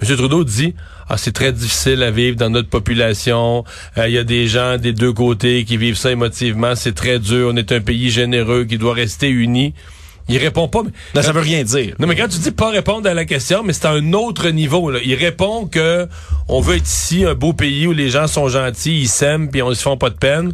M. 0.00 0.16
Trudeau 0.16 0.44
dit 0.44 0.74
ah 1.08 1.16
c'est 1.16 1.32
très 1.32 1.52
difficile 1.52 2.02
à 2.02 2.10
vivre 2.10 2.36
dans 2.36 2.50
notre 2.50 2.68
population. 2.68 3.64
Euh, 3.96 4.08
Il 4.08 4.14
y 4.14 4.18
a 4.18 4.24
des 4.24 4.46
gens 4.46 4.76
des 4.76 4.92
deux 4.92 5.12
côtés 5.12 5.64
qui 5.64 5.78
vivent 5.78 5.96
ça 5.96 6.10
émotivement. 6.10 6.74
C'est 6.74 6.94
très 6.94 7.18
dur. 7.18 7.50
On 7.52 7.56
est 7.56 7.72
un 7.72 7.80
pays 7.80 8.10
généreux 8.10 8.64
qui 8.64 8.76
doit 8.76 8.92
rester 8.92 9.30
uni. 9.30 9.72
Il 10.28 10.36
répond 10.38 10.68
pas. 10.68 10.82
mais- 10.84 10.90
Non, 11.14 11.22
ça 11.22 11.32
veut 11.32 11.40
rien 11.40 11.62
dire. 11.64 11.94
non, 11.98 12.06
mais 12.06 12.14
quand 12.16 12.28
tu 12.28 12.38
dis 12.38 12.50
pas 12.50 12.70
répondre 12.70 13.08
à 13.08 13.14
la 13.14 13.24
question, 13.24 13.62
mais 13.64 13.72
c'est 13.72 13.86
à 13.86 13.90
un 13.92 14.12
autre 14.12 14.50
niveau. 14.50 14.90
Là. 14.90 14.98
Il 15.04 15.14
répond 15.14 15.66
que 15.66 16.06
on 16.48 16.60
veut 16.60 16.76
être 16.76 16.86
ici 16.86 17.24
un 17.24 17.34
beau 17.34 17.52
pays 17.52 17.86
où 17.86 17.92
les 17.92 18.10
gens 18.10 18.26
sont 18.26 18.48
gentils, 18.48 19.00
ils 19.02 19.08
s'aiment, 19.08 19.50
puis 19.50 19.62
on 19.62 19.72
se 19.74 19.82
font 19.82 19.96
pas 19.96 20.10
de 20.10 20.16
peine. 20.16 20.52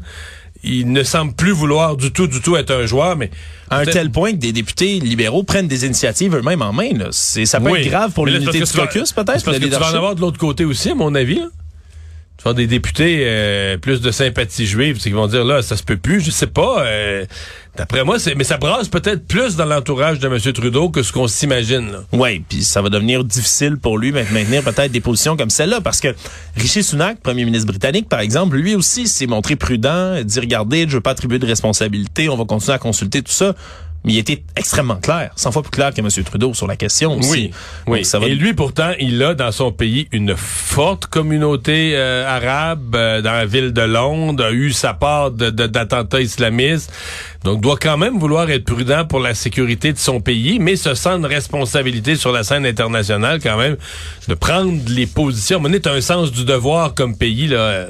Il 0.66 0.92
ne 0.92 1.02
semble 1.02 1.34
plus 1.34 1.50
vouloir 1.52 1.96
du 1.96 2.10
tout, 2.10 2.26
du 2.26 2.40
tout 2.40 2.56
être 2.56 2.70
un 2.70 2.86
joueur, 2.86 3.16
mais 3.16 3.30
À 3.68 3.78
un 3.80 3.84
tel 3.84 4.10
point 4.10 4.32
que 4.32 4.36
des 4.38 4.52
députés 4.52 4.98
libéraux 5.00 5.42
prennent 5.42 5.68
des 5.68 5.84
initiatives 5.84 6.34
eux-mêmes 6.36 6.62
en 6.62 6.72
main. 6.72 6.90
Là. 6.96 7.08
C'est, 7.10 7.44
ça 7.44 7.60
peut 7.60 7.70
Oui. 7.70 7.80
être 7.80 7.90
grave 7.90 8.12
pour 8.12 8.24
l'unité 8.26 8.60
du 8.60 8.64
caucus, 8.72 9.12
peut-être. 9.12 9.26
parce 9.26 9.42
que 9.42 9.62
tu 9.64 9.68
vas 9.68 9.90
en 9.90 9.94
avoir 9.94 10.14
de 10.14 10.20
l'autre 10.20 10.38
côté 10.38 10.64
aussi, 10.64 10.90
à 10.90 10.94
mon 10.94 11.14
avis. 11.14 11.36
Là. 11.40 11.48
Tu 12.36 12.42
avoir 12.42 12.54
des 12.54 12.66
députés 12.66 13.20
euh, 13.22 13.76
plus 13.78 14.00
de 14.00 14.10
sympathie 14.10 14.66
juive, 14.66 14.96
c'est 14.98 15.04
qu'ils 15.04 15.14
vont 15.14 15.28
dire 15.28 15.44
là, 15.44 15.62
ça 15.62 15.76
se 15.76 15.84
peut 15.84 15.96
plus, 15.96 16.20
je 16.20 16.30
sais 16.32 16.48
pas. 16.48 16.84
euh, 16.84 17.24
D'après 17.76 18.04
moi, 18.04 18.18
c'est 18.18 18.34
mais 18.36 18.44
ça 18.44 18.56
brasse 18.56 18.88
peut-être 18.88 19.26
plus 19.26 19.56
dans 19.56 19.64
l'entourage 19.64 20.18
de 20.20 20.28
M. 20.28 20.38
Trudeau 20.52 20.90
que 20.90 21.02
ce 21.02 21.12
qu'on 21.12 21.26
s'imagine. 21.26 21.98
Oui, 22.12 22.44
puis 22.48 22.62
ça 22.62 22.82
va 22.82 22.88
devenir 22.88 23.24
difficile 23.24 23.78
pour 23.78 23.98
lui 23.98 24.12
de 24.12 24.16
maintenir 24.32 24.62
peut-être 24.62 24.92
des 24.92 25.00
positions 25.00 25.36
comme 25.36 25.50
celle-là, 25.50 25.80
parce 25.80 26.00
que 26.00 26.08
Rishi 26.56 26.84
Sunak, 26.84 27.20
premier 27.20 27.44
ministre 27.44 27.66
britannique, 27.66 28.08
par 28.08 28.20
exemple, 28.20 28.56
lui 28.56 28.74
aussi 28.74 29.08
s'est 29.08 29.26
montré 29.26 29.56
prudent, 29.56 30.22
dit 30.22 30.38
regardez, 30.40 30.86
je 30.88 30.94
veux 30.94 31.00
pas 31.00 31.10
attribuer 31.12 31.38
de 31.38 31.46
responsabilité, 31.46 32.28
on 32.28 32.36
va 32.36 32.44
continuer 32.44 32.74
à 32.74 32.78
consulter 32.78 33.22
tout 33.22 33.32
ça. 33.32 33.54
Mais 34.04 34.12
il 34.12 34.18
était 34.18 34.42
extrêmement 34.54 34.96
clair, 34.96 35.30
100 35.34 35.50
fois 35.52 35.62
plus 35.62 35.70
clair 35.70 35.92
que 35.94 36.00
M. 36.00 36.08
Trudeau 36.24 36.52
sur 36.52 36.66
la 36.66 36.76
question 36.76 37.16
aussi. 37.18 37.30
Oui, 37.30 37.50
oui. 37.86 37.98
Donc, 37.98 38.06
ça 38.06 38.18
va 38.18 38.26
Et 38.26 38.34
lui, 38.34 38.52
pourtant, 38.52 38.92
il 39.00 39.22
a 39.22 39.34
dans 39.34 39.50
son 39.50 39.72
pays 39.72 40.08
une 40.12 40.36
forte 40.36 41.06
communauté 41.06 41.92
euh, 41.94 42.26
arabe 42.28 42.94
euh, 42.94 43.22
dans 43.22 43.32
la 43.32 43.46
ville 43.46 43.72
de 43.72 43.80
Londres, 43.80 44.44
a 44.44 44.52
eu 44.52 44.72
sa 44.72 44.92
part 44.92 45.30
de- 45.30 45.48
de- 45.50 45.66
d'attentats 45.66 46.20
islamistes. 46.20 46.92
Donc, 47.44 47.60
doit 47.60 47.76
quand 47.80 47.98
même 47.98 48.18
vouloir 48.18 48.48
être 48.50 48.64
prudent 48.64 49.04
pour 49.04 49.20
la 49.20 49.34
sécurité 49.34 49.92
de 49.92 49.98
son 49.98 50.20
pays, 50.20 50.58
mais 50.58 50.76
se 50.76 50.94
sent 50.94 51.10
une 51.10 51.26
responsabilité 51.26 52.16
sur 52.16 52.32
la 52.32 52.42
scène 52.42 52.64
internationale 52.64 53.38
quand 53.42 53.58
même 53.58 53.76
de 54.28 54.34
prendre 54.34 54.72
les 54.88 55.06
positions. 55.06 55.60
On 55.62 55.70
est 55.72 55.86
un 55.86 56.00
sens 56.00 56.32
du 56.32 56.44
devoir 56.46 56.94
comme 56.94 57.16
pays 57.18 57.46
là, 57.48 57.56
euh, 57.58 57.86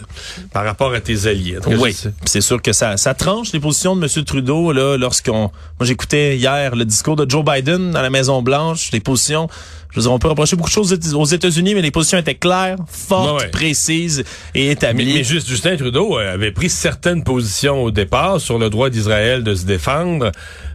par 0.53 0.65
rapport 0.65 0.93
à 0.93 1.01
tes 1.01 1.29
alliés. 1.29 1.59
Cas, 1.65 1.71
Oui, 1.77 1.97
c'est 2.25 2.41
sûr 2.41 2.61
que 2.61 2.73
ça, 2.73 2.97
ça 2.97 3.15
tranche 3.15 3.53
les 3.53 3.61
positions 3.61 3.95
de 3.95 4.05
M. 4.05 4.25
Trudeau 4.25 4.73
là 4.73 4.97
lorsqu'on. 4.97 5.51
Moi, 5.79 5.87
j'écoutais 5.87 6.37
hier 6.37 6.75
le 6.75 6.85
discours 6.85 7.15
de 7.15 7.31
Joe 7.31 7.45
Biden 7.45 7.93
dans 7.93 8.03
la 8.03 8.11
Maison 8.11 8.43
Blanche. 8.43 8.91
Les 8.93 8.99
positions, 9.01 9.49
je 9.93 9.97
veux 10.01 10.03
dire, 10.03 10.13
on 10.13 10.19
peut 10.19 10.29
reprocher 10.29 10.57
beaucoup 10.57 10.69
de 10.71 10.75
choses 10.75 10.99
aux 11.15 11.25
États-Unis, 11.25 11.77
mais 11.77 11.83
les 11.83 11.93
positions 11.93 12.19
étaient 12.19 12.35
claires, 12.35 12.79
fortes, 12.89 13.41
Ouais, 13.43 13.49
précises 13.51 14.25
et 14.55 14.67
Mais, 14.67 14.73
établies. 14.73 15.15
mais 15.15 15.23
juste 15.25 15.49
Justin 15.49 15.77
Trudeau 15.77 16.19
euh, 16.19 16.35
avait 16.35 16.51
pris 16.51 16.69
certaines 16.71 17.23
positions 17.23 17.85
au 17.85 17.93
départ 17.93 18.41
sur 18.41 18.59
le 18.59 18.69
droit 18.71 18.91
d'Israël 18.91 19.44
de 19.45 19.55
se 19.55 19.65
défendre, 19.67 20.33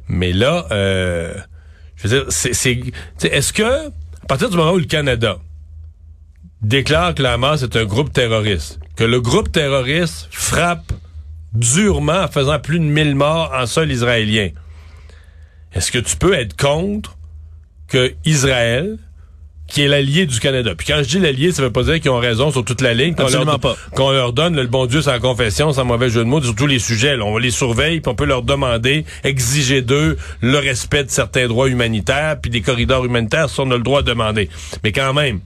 mais 0.08 0.32
là, 0.32 0.66
euh, 0.72 1.34
je 1.96 2.08
veux 2.08 2.20
dire, 2.22 2.26
c'est, 2.30 2.82
est-ce 3.24 3.52
que 3.52 3.88
à 3.88 4.26
partir 4.28 4.50
du 4.50 4.58
moment 4.58 4.72
où 4.72 4.78
le 4.78 4.86
Canada 4.86 5.38
déclare 6.62 7.16
que 7.16 7.24
la 7.24 7.34
Hamas 7.34 7.64
est 7.64 7.76
un 7.76 7.86
groupe 7.86 8.14
terroriste, 8.14 8.80
que 8.96 9.04
le 9.04 9.22
groupe 9.22 9.52
terroriste 9.52 10.28
frappe 10.32 10.92
durement 11.54 12.24
en 12.24 12.28
faisant 12.28 12.60
plus 12.60 12.80
de 12.80 12.86
1000 12.86 13.16
morts 13.16 13.52
en 13.54 13.66
sol 13.66 13.92
israélien, 13.92 14.50
est-ce 15.74 15.92
que 15.92 16.00
tu 16.00 16.16
peux 16.16 16.34
être 16.34 16.56
contre 16.56 17.18
que 17.88 18.14
Israël 18.26 18.98
qui 19.70 19.84
est 19.84 19.88
l'allié 19.88 20.26
du 20.26 20.40
Canada. 20.40 20.74
Puis 20.76 20.88
quand 20.88 20.98
je 21.04 21.08
dis 21.08 21.20
l'allié, 21.20 21.52
ça 21.52 21.62
veut 21.62 21.72
pas 21.72 21.84
dire 21.84 22.00
qu'ils 22.00 22.12
ont 22.12 22.20
raison 22.20 22.52
sur 22.52 22.66
toute 22.66 22.82
la 22.82 22.94
ligne. 22.94 23.14
qu'on 23.14 23.24
Absolument 23.24 23.52
leur, 23.52 23.60
pas. 23.60 23.78
Qu'on 23.96 24.12
leur 24.12 24.34
donne 24.34 24.56
le 24.56 24.68
bon 24.68 24.86
Dieu 24.86 25.02
sans 25.02 25.20
confession, 25.20 25.72
sans 25.72 25.86
mauvais 25.86 26.10
jeu 26.10 26.22
de 26.22 26.30
mots, 26.30 26.42
sur 26.42 26.56
tous 26.56 26.68
les 26.68 26.80
sujets. 26.80 27.16
là. 27.16 27.26
on 27.26 27.38
les 27.38 27.52
surveille, 27.52 28.00
puis 28.00 28.12
on 28.12 28.16
peut 28.16 28.26
leur 28.26 28.42
demander, 28.42 29.06
exiger 29.24 29.82
d'eux 29.82 30.18
le 30.42 30.58
respect 30.58 31.04
de 31.04 31.10
certains 31.10 31.48
droits 31.48 31.70
humanitaires, 31.70 32.38
puis 32.42 32.50
des 32.52 32.62
corridors 32.62 33.06
humanitaires, 33.06 33.50
ça 33.50 33.64
on 33.64 33.72
a 33.72 33.78
le 33.78 33.84
droit 33.84 34.02
de 34.02 34.08
demander. 34.08 34.50
Mais 34.84 34.92
quand 34.92 35.14
même, 35.14 35.40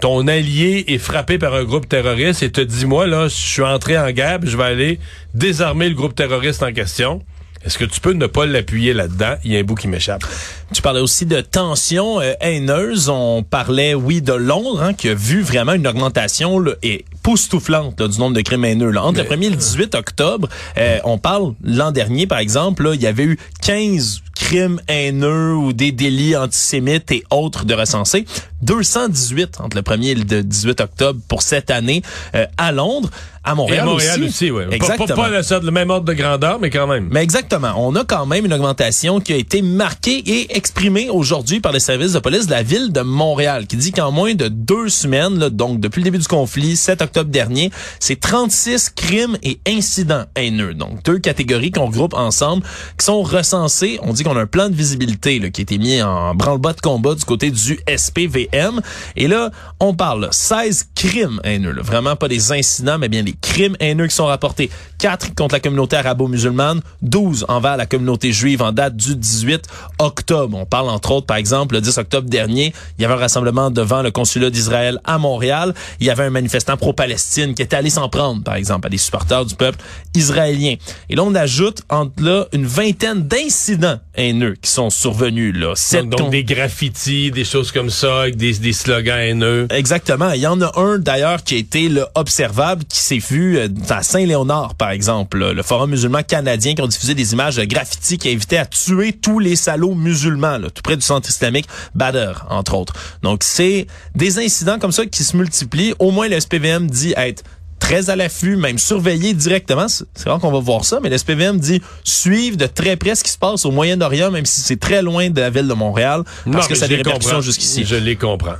ton 0.00 0.28
allié 0.28 0.84
est 0.86 0.98
frappé 0.98 1.38
par 1.38 1.54
un 1.54 1.64
groupe 1.64 1.88
terroriste 1.88 2.42
et 2.42 2.50
te 2.52 2.60
dit, 2.60 2.86
moi, 2.86 3.06
là, 3.06 3.28
je 3.28 3.34
suis 3.34 3.62
entré 3.62 3.98
en 3.98 4.10
guerre, 4.12 4.38
puis 4.38 4.50
je 4.50 4.56
vais 4.56 4.64
aller 4.64 5.00
désarmer 5.34 5.88
le 5.88 5.94
groupe 5.94 6.14
terroriste 6.14 6.62
en 6.62 6.72
question. 6.72 7.22
Est-ce 7.64 7.78
que 7.78 7.84
tu 7.84 8.00
peux 8.00 8.12
ne 8.12 8.26
pas 8.26 8.46
l'appuyer 8.46 8.92
là-dedans? 8.92 9.34
Il 9.44 9.52
y 9.52 9.56
a 9.56 9.60
un 9.60 9.64
bout 9.64 9.74
qui 9.74 9.88
m'échappe. 9.88 10.24
Tu 10.72 10.82
parlais 10.82 11.00
aussi 11.00 11.26
de 11.26 11.40
tensions 11.40 12.20
euh, 12.20 12.34
haineuses. 12.40 13.08
On 13.08 13.42
parlait, 13.42 13.94
oui, 13.94 14.22
de 14.22 14.32
Londres, 14.32 14.82
hein, 14.82 14.94
qui 14.94 15.08
a 15.08 15.14
vu 15.14 15.42
vraiment 15.42 15.72
une 15.72 15.86
augmentation 15.86 16.58
là, 16.58 16.72
et 16.82 17.04
poustouflante 17.22 18.00
là, 18.00 18.08
du 18.08 18.18
nombre 18.18 18.36
de 18.36 18.42
crimes 18.42 18.64
haineux. 18.64 18.90
Là. 18.90 19.04
Entre 19.04 19.20
le 19.20 19.28
1er 19.28 19.46
et 19.46 19.50
le 19.50 19.56
18 19.56 19.94
octobre, 19.94 20.48
euh, 20.76 20.98
on 21.04 21.18
parle 21.18 21.54
l'an 21.62 21.90
dernier, 21.90 22.26
par 22.26 22.38
exemple, 22.38 22.84
là, 22.84 22.94
il 22.94 23.02
y 23.02 23.06
avait 23.06 23.24
eu 23.24 23.38
15 23.62 24.22
crimes 24.38 24.80
haineux 24.88 25.54
ou 25.54 25.72
des 25.72 25.90
délits 25.90 26.36
antisémites 26.36 27.10
et 27.10 27.24
autres 27.30 27.64
de 27.64 27.74
recensés. 27.74 28.24
218 28.62 29.58
entre 29.60 29.76
le 29.76 29.82
1er 29.82 30.06
et 30.06 30.14
le 30.14 30.42
18 30.42 30.80
octobre 30.80 31.20
pour 31.28 31.42
cette 31.42 31.70
année 31.70 32.02
euh, 32.34 32.46
à 32.56 32.72
Londres. 32.72 33.10
À 33.44 33.52
Et 33.52 33.54
Montréal, 33.54 33.80
à 33.80 33.84
Montréal 33.86 34.24
aussi, 34.24 34.50
oui. 34.50 34.64
Exactement. 34.70 35.06
pas, 35.06 35.14
pas 35.14 35.28
le, 35.30 35.64
le 35.64 35.70
même 35.70 35.88
ordre 35.88 36.04
de 36.04 36.12
grandeur, 36.12 36.58
mais 36.60 36.68
quand 36.68 36.86
même. 36.86 37.08
Mais 37.10 37.22
exactement. 37.22 37.72
On 37.76 37.94
a 37.94 38.04
quand 38.04 38.26
même 38.26 38.44
une 38.44 38.52
augmentation 38.52 39.20
qui 39.20 39.32
a 39.32 39.36
été 39.36 39.62
marquée 39.62 40.18
et 40.18 40.56
exprimée 40.56 41.08
aujourd'hui 41.08 41.60
par 41.60 41.72
les 41.72 41.80
services 41.80 42.12
de 42.12 42.18
police 42.18 42.46
de 42.46 42.50
la 42.50 42.62
ville 42.62 42.92
de 42.92 43.00
Montréal, 43.00 43.66
qui 43.66 43.76
dit 43.76 43.92
qu'en 43.92 44.10
moins 44.10 44.34
de 44.34 44.48
deux 44.48 44.88
semaines, 44.88 45.38
là, 45.38 45.50
donc 45.50 45.80
depuis 45.80 46.00
le 46.00 46.04
début 46.04 46.18
du 46.18 46.26
conflit, 46.26 46.76
7 46.76 47.00
octobre 47.00 47.30
dernier, 47.30 47.70
c'est 48.00 48.20
36 48.20 48.90
crimes 48.90 49.38
et 49.42 49.60
incidents 49.66 50.24
haineux. 50.36 50.74
Donc 50.74 51.02
deux 51.04 51.18
catégories 51.18 51.70
qu'on 51.70 51.86
regroupe 51.86 52.14
ensemble, 52.14 52.64
qui 52.98 53.06
sont 53.06 53.22
recensés. 53.22 53.98
On 54.02 54.12
dit 54.12 54.24
qu'on 54.28 54.36
a 54.36 54.42
un 54.42 54.46
plan 54.46 54.68
de 54.68 54.74
visibilité 54.74 55.38
là, 55.38 55.50
qui 55.50 55.60
a 55.60 55.62
été 55.62 55.78
mis 55.78 56.02
en 56.02 56.34
branle-bas 56.34 56.74
de 56.74 56.80
combat 56.80 57.14
du 57.14 57.24
côté 57.24 57.50
du 57.50 57.78
SPVM. 57.88 58.80
Et 59.16 59.26
là, 59.26 59.50
on 59.80 59.94
parle 59.94 60.22
là, 60.22 60.28
16 60.30 60.88
crimes 60.94 61.40
haineux. 61.44 61.74
Vraiment 61.80 62.16
pas 62.16 62.28
des 62.28 62.52
incidents, 62.52 62.98
mais 62.98 63.08
bien 63.08 63.22
des 63.22 63.34
crimes 63.40 63.76
haineux 63.80 64.06
qui 64.06 64.14
sont 64.14 64.26
rapportés. 64.26 64.70
4 64.98 65.34
contre 65.34 65.54
la 65.54 65.60
communauté 65.60 65.96
arabo-musulmane, 65.96 66.80
12 67.02 67.46
envers 67.48 67.76
la 67.76 67.86
communauté 67.86 68.32
juive 68.32 68.62
en 68.62 68.72
date 68.72 68.96
du 68.96 69.16
18 69.16 69.64
octobre. 69.98 70.58
On 70.58 70.66
parle 70.66 70.90
entre 70.90 71.12
autres, 71.12 71.26
par 71.26 71.36
exemple, 71.36 71.76
le 71.76 71.80
10 71.80 71.98
octobre 71.98 72.28
dernier, 72.28 72.74
il 72.98 73.02
y 73.02 73.04
avait 73.04 73.14
un 73.14 73.18
rassemblement 73.18 73.70
devant 73.70 74.02
le 74.02 74.10
consulat 74.10 74.50
d'Israël 74.50 75.00
à 75.04 75.18
Montréal. 75.18 75.72
Il 76.00 76.06
y 76.06 76.10
avait 76.10 76.24
un 76.24 76.30
manifestant 76.30 76.76
pro-Palestine 76.76 77.54
qui 77.54 77.62
était 77.62 77.76
allé 77.76 77.90
s'en 77.90 78.08
prendre, 78.08 78.42
par 78.42 78.56
exemple, 78.56 78.88
à 78.88 78.90
des 78.90 78.98
supporters 78.98 79.44
du 79.46 79.54
peuple 79.54 79.78
israélien. 80.14 80.74
Et 81.08 81.16
là, 81.16 81.22
on 81.22 81.34
ajoute 81.34 81.82
entre 81.88 82.22
là 82.22 82.46
une 82.52 82.66
vingtaine 82.66 83.22
d'incidents 83.22 83.98
haineux 84.18 84.56
qui 84.60 84.70
sont 84.70 84.90
survenus. 84.90 85.54
Là. 85.56 85.74
Donc, 86.02 86.10
donc 86.10 86.30
des 86.30 86.44
graffitis, 86.44 87.30
des 87.30 87.44
choses 87.44 87.72
comme 87.72 87.90
ça, 87.90 88.22
avec 88.22 88.36
des, 88.36 88.52
des 88.54 88.72
slogans 88.72 89.18
haineux. 89.18 89.66
Exactement. 89.70 90.32
Il 90.32 90.40
y 90.40 90.46
en 90.46 90.60
a 90.60 90.78
un 90.78 90.98
d'ailleurs 90.98 91.42
qui 91.42 91.54
a 91.54 91.58
été 91.58 91.88
là, 91.88 92.08
observable, 92.14 92.84
qui 92.84 92.98
s'est 92.98 93.18
vu 93.18 93.56
euh, 93.56 93.68
à 93.88 94.02
Saint-Léonard, 94.02 94.74
par 94.74 94.90
exemple. 94.90 95.38
là. 95.38 95.52
Le 95.52 95.62
Forum 95.62 95.90
musulman 95.90 96.22
canadien 96.22 96.74
qui 96.74 96.82
ont 96.82 96.86
diffusé 96.88 97.14
des 97.14 97.32
images 97.32 97.56
de 97.56 97.64
graffitis 97.64 98.18
qui 98.18 98.30
invitaient 98.30 98.58
à 98.58 98.66
tuer 98.66 99.12
tous 99.12 99.38
les 99.38 99.56
salauds 99.56 99.94
musulmans, 99.94 100.58
là, 100.58 100.68
tout 100.70 100.82
près 100.82 100.96
du 100.96 101.02
centre 101.02 101.28
islamique 101.28 101.66
Badr, 101.94 102.46
entre 102.50 102.74
autres. 102.74 102.94
Donc, 103.22 103.44
c'est 103.44 103.86
des 104.14 104.38
incidents 104.38 104.78
comme 104.78 104.92
ça 104.92 105.06
qui 105.06 105.24
se 105.24 105.36
multiplient. 105.36 105.94
Au 105.98 106.10
moins, 106.10 106.28
le 106.28 106.38
SPVM 106.38 106.88
dit 106.88 107.14
être 107.16 107.44
très 107.88 108.10
à 108.10 108.16
l'affût, 108.16 108.56
même 108.56 108.76
surveillé 108.76 109.32
directement. 109.32 109.86
C'est 109.88 110.28
rare 110.28 110.38
qu'on 110.40 110.52
va 110.52 110.58
voir 110.60 110.84
ça, 110.84 111.00
mais 111.02 111.08
le 111.08 111.16
SPVM 111.16 111.58
dit 111.58 111.80
suivre 112.04 112.58
de 112.58 112.66
très 112.66 112.96
près 112.96 113.14
ce 113.14 113.24
qui 113.24 113.30
se 113.30 113.38
passe 113.38 113.64
au 113.64 113.70
Moyen-Orient, 113.70 114.30
même 114.30 114.44
si 114.44 114.60
c'est 114.60 114.78
très 114.78 115.00
loin 115.00 115.30
de 115.30 115.40
la 115.40 115.48
ville 115.48 115.66
de 115.66 115.72
Montréal, 115.72 116.22
parce 116.44 116.46
Non, 116.46 116.60
que 116.68 116.74
ça 116.74 116.84
a 116.84 116.88
des 116.88 116.96
répercussions 116.96 117.40
jusqu'ici. 117.40 117.86
Je 117.86 117.96
les 117.96 118.16
comprends. 118.16 118.56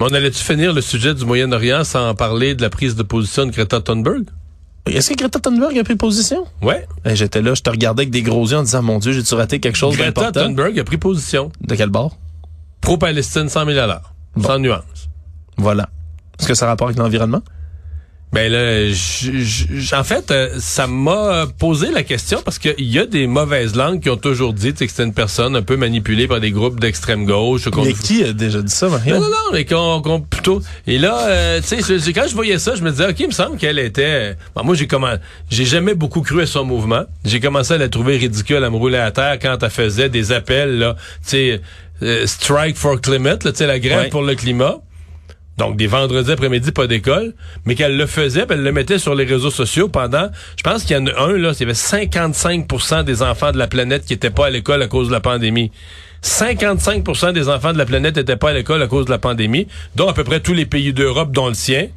On 0.00 0.08
allait-tu 0.08 0.44
finir 0.44 0.74
le 0.74 0.82
sujet 0.82 1.14
du 1.14 1.24
Moyen-Orient 1.24 1.84
sans 1.84 2.14
parler 2.14 2.54
de 2.54 2.60
la 2.60 2.68
prise 2.68 2.96
de 2.96 3.02
position 3.02 3.46
de 3.46 3.50
Greta 3.50 3.80
Thunberg? 3.80 4.24
Est-ce 4.86 5.08
que 5.10 5.14
Greta 5.16 5.40
Thunberg 5.40 5.76
a 5.78 5.84
pris 5.84 5.96
position? 5.96 6.46
Ouais. 6.60 6.86
Eh, 7.06 7.16
J'étais 7.16 7.40
là, 7.40 7.54
je 7.54 7.62
te 7.62 7.70
regardais 7.70 8.02
avec 8.02 8.10
des 8.10 8.22
gros 8.22 8.46
yeux 8.46 8.58
en 8.58 8.62
disant, 8.62 8.82
mon 8.82 8.98
Dieu, 8.98 9.12
j'ai-tu 9.12 9.34
raté 9.34 9.58
quelque 9.58 9.76
chose 9.76 9.96
Greta 9.96 10.12
d'important? 10.12 10.40
Thunberg 10.48 10.78
a 10.78 10.84
pris 10.84 10.98
position. 10.98 11.50
De 11.62 11.74
quel 11.74 11.88
bord? 11.88 12.16
Pro-Palestine 12.82 13.48
100 13.48 13.64
000 13.72 13.88
Sans 14.42 14.58
nuance. 14.58 15.08
Voilà. 15.56 15.88
Est-ce 16.38 16.48
que 16.48 16.54
ça 16.54 16.66
a 16.66 16.68
rapport 16.68 16.88
avec 16.88 16.98
l'environnement? 16.98 17.42
Ben 18.30 18.52
là, 18.52 18.86
j- 18.90 19.42
j- 19.42 19.94
en 19.94 20.04
fait, 20.04 20.30
euh, 20.30 20.50
ça 20.58 20.86
m'a 20.86 21.46
posé 21.58 21.90
la 21.90 22.02
question 22.02 22.42
parce 22.44 22.58
qu'il 22.58 22.74
y 22.78 22.98
a 22.98 23.06
des 23.06 23.26
mauvaises 23.26 23.74
langues 23.74 24.02
qui 24.02 24.10
ont 24.10 24.18
toujours 24.18 24.52
dit 24.52 24.74
que 24.74 24.86
c'était 24.86 25.04
une 25.04 25.14
personne 25.14 25.56
un 25.56 25.62
peu 25.62 25.78
manipulée 25.78 26.28
par 26.28 26.38
des 26.38 26.50
groupes 26.50 26.78
d'extrême 26.78 27.24
gauche. 27.24 27.62
Mais 27.82 27.94
qui 27.94 28.22
a 28.24 28.34
déjà 28.34 28.60
dit 28.60 28.70
ça, 28.70 28.90
Mario? 28.90 29.14
Non, 29.14 29.22
non, 29.22 29.28
non, 29.30 29.52
mais 29.54 29.64
qu'on 29.64 30.20
plutôt. 30.20 30.60
Et 30.86 30.98
là, 30.98 31.26
euh, 31.26 31.60
tu 31.62 31.68
sais, 31.68 31.78
je- 31.80 31.98
je- 32.04 32.10
quand 32.10 32.26
je 32.28 32.34
voyais 32.34 32.58
ça, 32.58 32.74
je 32.74 32.82
me 32.82 32.90
disais, 32.90 33.08
ok, 33.08 33.18
il 33.18 33.28
me 33.28 33.32
semble 33.32 33.56
qu'elle 33.56 33.78
était. 33.78 34.36
Bon, 34.54 34.62
moi, 34.62 34.74
j'ai 34.74 34.86
comment, 34.86 35.14
j'ai 35.48 35.64
jamais 35.64 35.94
beaucoup 35.94 36.20
cru 36.20 36.42
à 36.42 36.46
son 36.46 36.64
mouvement. 36.66 37.04
J'ai 37.24 37.40
commencé 37.40 37.72
à 37.72 37.78
la 37.78 37.88
trouver 37.88 38.18
ridicule, 38.18 38.62
à 38.62 38.68
me 38.68 38.76
rouler 38.76 38.98
à 38.98 39.10
terre 39.10 39.38
quand 39.40 39.56
elle 39.62 39.70
faisait 39.70 40.10
des 40.10 40.32
appels, 40.32 40.78
là, 40.78 40.96
tu 41.22 41.30
sais, 41.30 41.62
euh, 42.02 42.26
strike 42.26 42.76
for 42.76 43.00
climate, 43.00 43.44
là, 43.44 43.52
tu 43.52 43.58
sais, 43.58 43.66
la 43.66 43.78
grève 43.78 44.00
Ouais. 44.00 44.08
pour 44.10 44.20
le 44.22 44.34
climat. 44.34 44.76
Donc, 45.58 45.76
des 45.76 45.88
vendredis 45.88 46.30
après-midi, 46.30 46.70
pas 46.70 46.86
d'école, 46.86 47.34
mais 47.66 47.74
qu'elle 47.74 47.96
le 47.96 48.06
faisait, 48.06 48.46
elle 48.48 48.62
le 48.62 48.70
mettait 48.70 48.98
sur 48.98 49.16
les 49.16 49.24
réseaux 49.24 49.50
sociaux 49.50 49.88
pendant, 49.88 50.28
je 50.56 50.62
pense 50.62 50.84
qu'il 50.84 50.96
y 50.96 51.00
en 51.00 51.06
a 51.08 51.20
un, 51.20 51.36
là, 51.36 51.50
il 51.52 51.60
y 51.60 51.62
avait 51.64 51.72
55% 51.72 53.02
des 53.02 53.22
enfants 53.22 53.50
de 53.50 53.58
la 53.58 53.66
planète 53.66 54.04
qui 54.04 54.12
étaient 54.12 54.30
pas 54.30 54.46
à 54.46 54.50
l'école 54.50 54.80
à 54.82 54.86
cause 54.86 55.08
de 55.08 55.12
la 55.12 55.20
pandémie. 55.20 55.72
55% 56.22 57.32
des 57.32 57.48
enfants 57.48 57.72
de 57.72 57.78
la 57.78 57.86
planète 57.86 58.16
n'étaient 58.16 58.36
pas 58.36 58.50
à 58.50 58.52
l'école 58.52 58.80
à 58.82 58.86
cause 58.86 59.06
de 59.06 59.10
la 59.10 59.18
pandémie, 59.18 59.66
dont 59.96 60.08
à 60.08 60.12
peu 60.12 60.22
près 60.22 60.38
tous 60.38 60.54
les 60.54 60.64
pays 60.64 60.92
d'Europe, 60.92 61.32
dont 61.32 61.48
le 61.48 61.54
sien. 61.54 61.88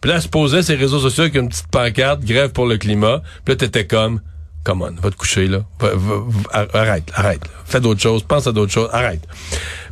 Puis 0.00 0.08
là, 0.08 0.16
elle 0.16 0.22
se 0.22 0.28
posait 0.28 0.62
ses 0.62 0.74
réseaux 0.74 0.98
sociaux 0.98 1.24
avec 1.24 1.34
une 1.34 1.50
petite 1.50 1.68
pancarte, 1.68 2.24
grève 2.24 2.52
pour 2.52 2.66
le 2.66 2.78
climat. 2.78 3.22
Puis 3.44 3.52
là, 3.52 3.56
t'étais 3.56 3.86
comme, 3.86 4.20
come 4.64 4.82
on, 4.82 5.00
va 5.00 5.10
te 5.10 5.16
coucher, 5.16 5.46
là. 5.46 5.60
Va- 5.80 6.66
arrête, 6.72 7.04
arrête. 7.14 7.40
Fais 7.66 7.80
d'autres 7.80 8.00
choses, 8.00 8.22
pense 8.22 8.46
à 8.46 8.52
d'autres 8.52 8.72
choses, 8.72 8.88
arrête. 8.92 9.20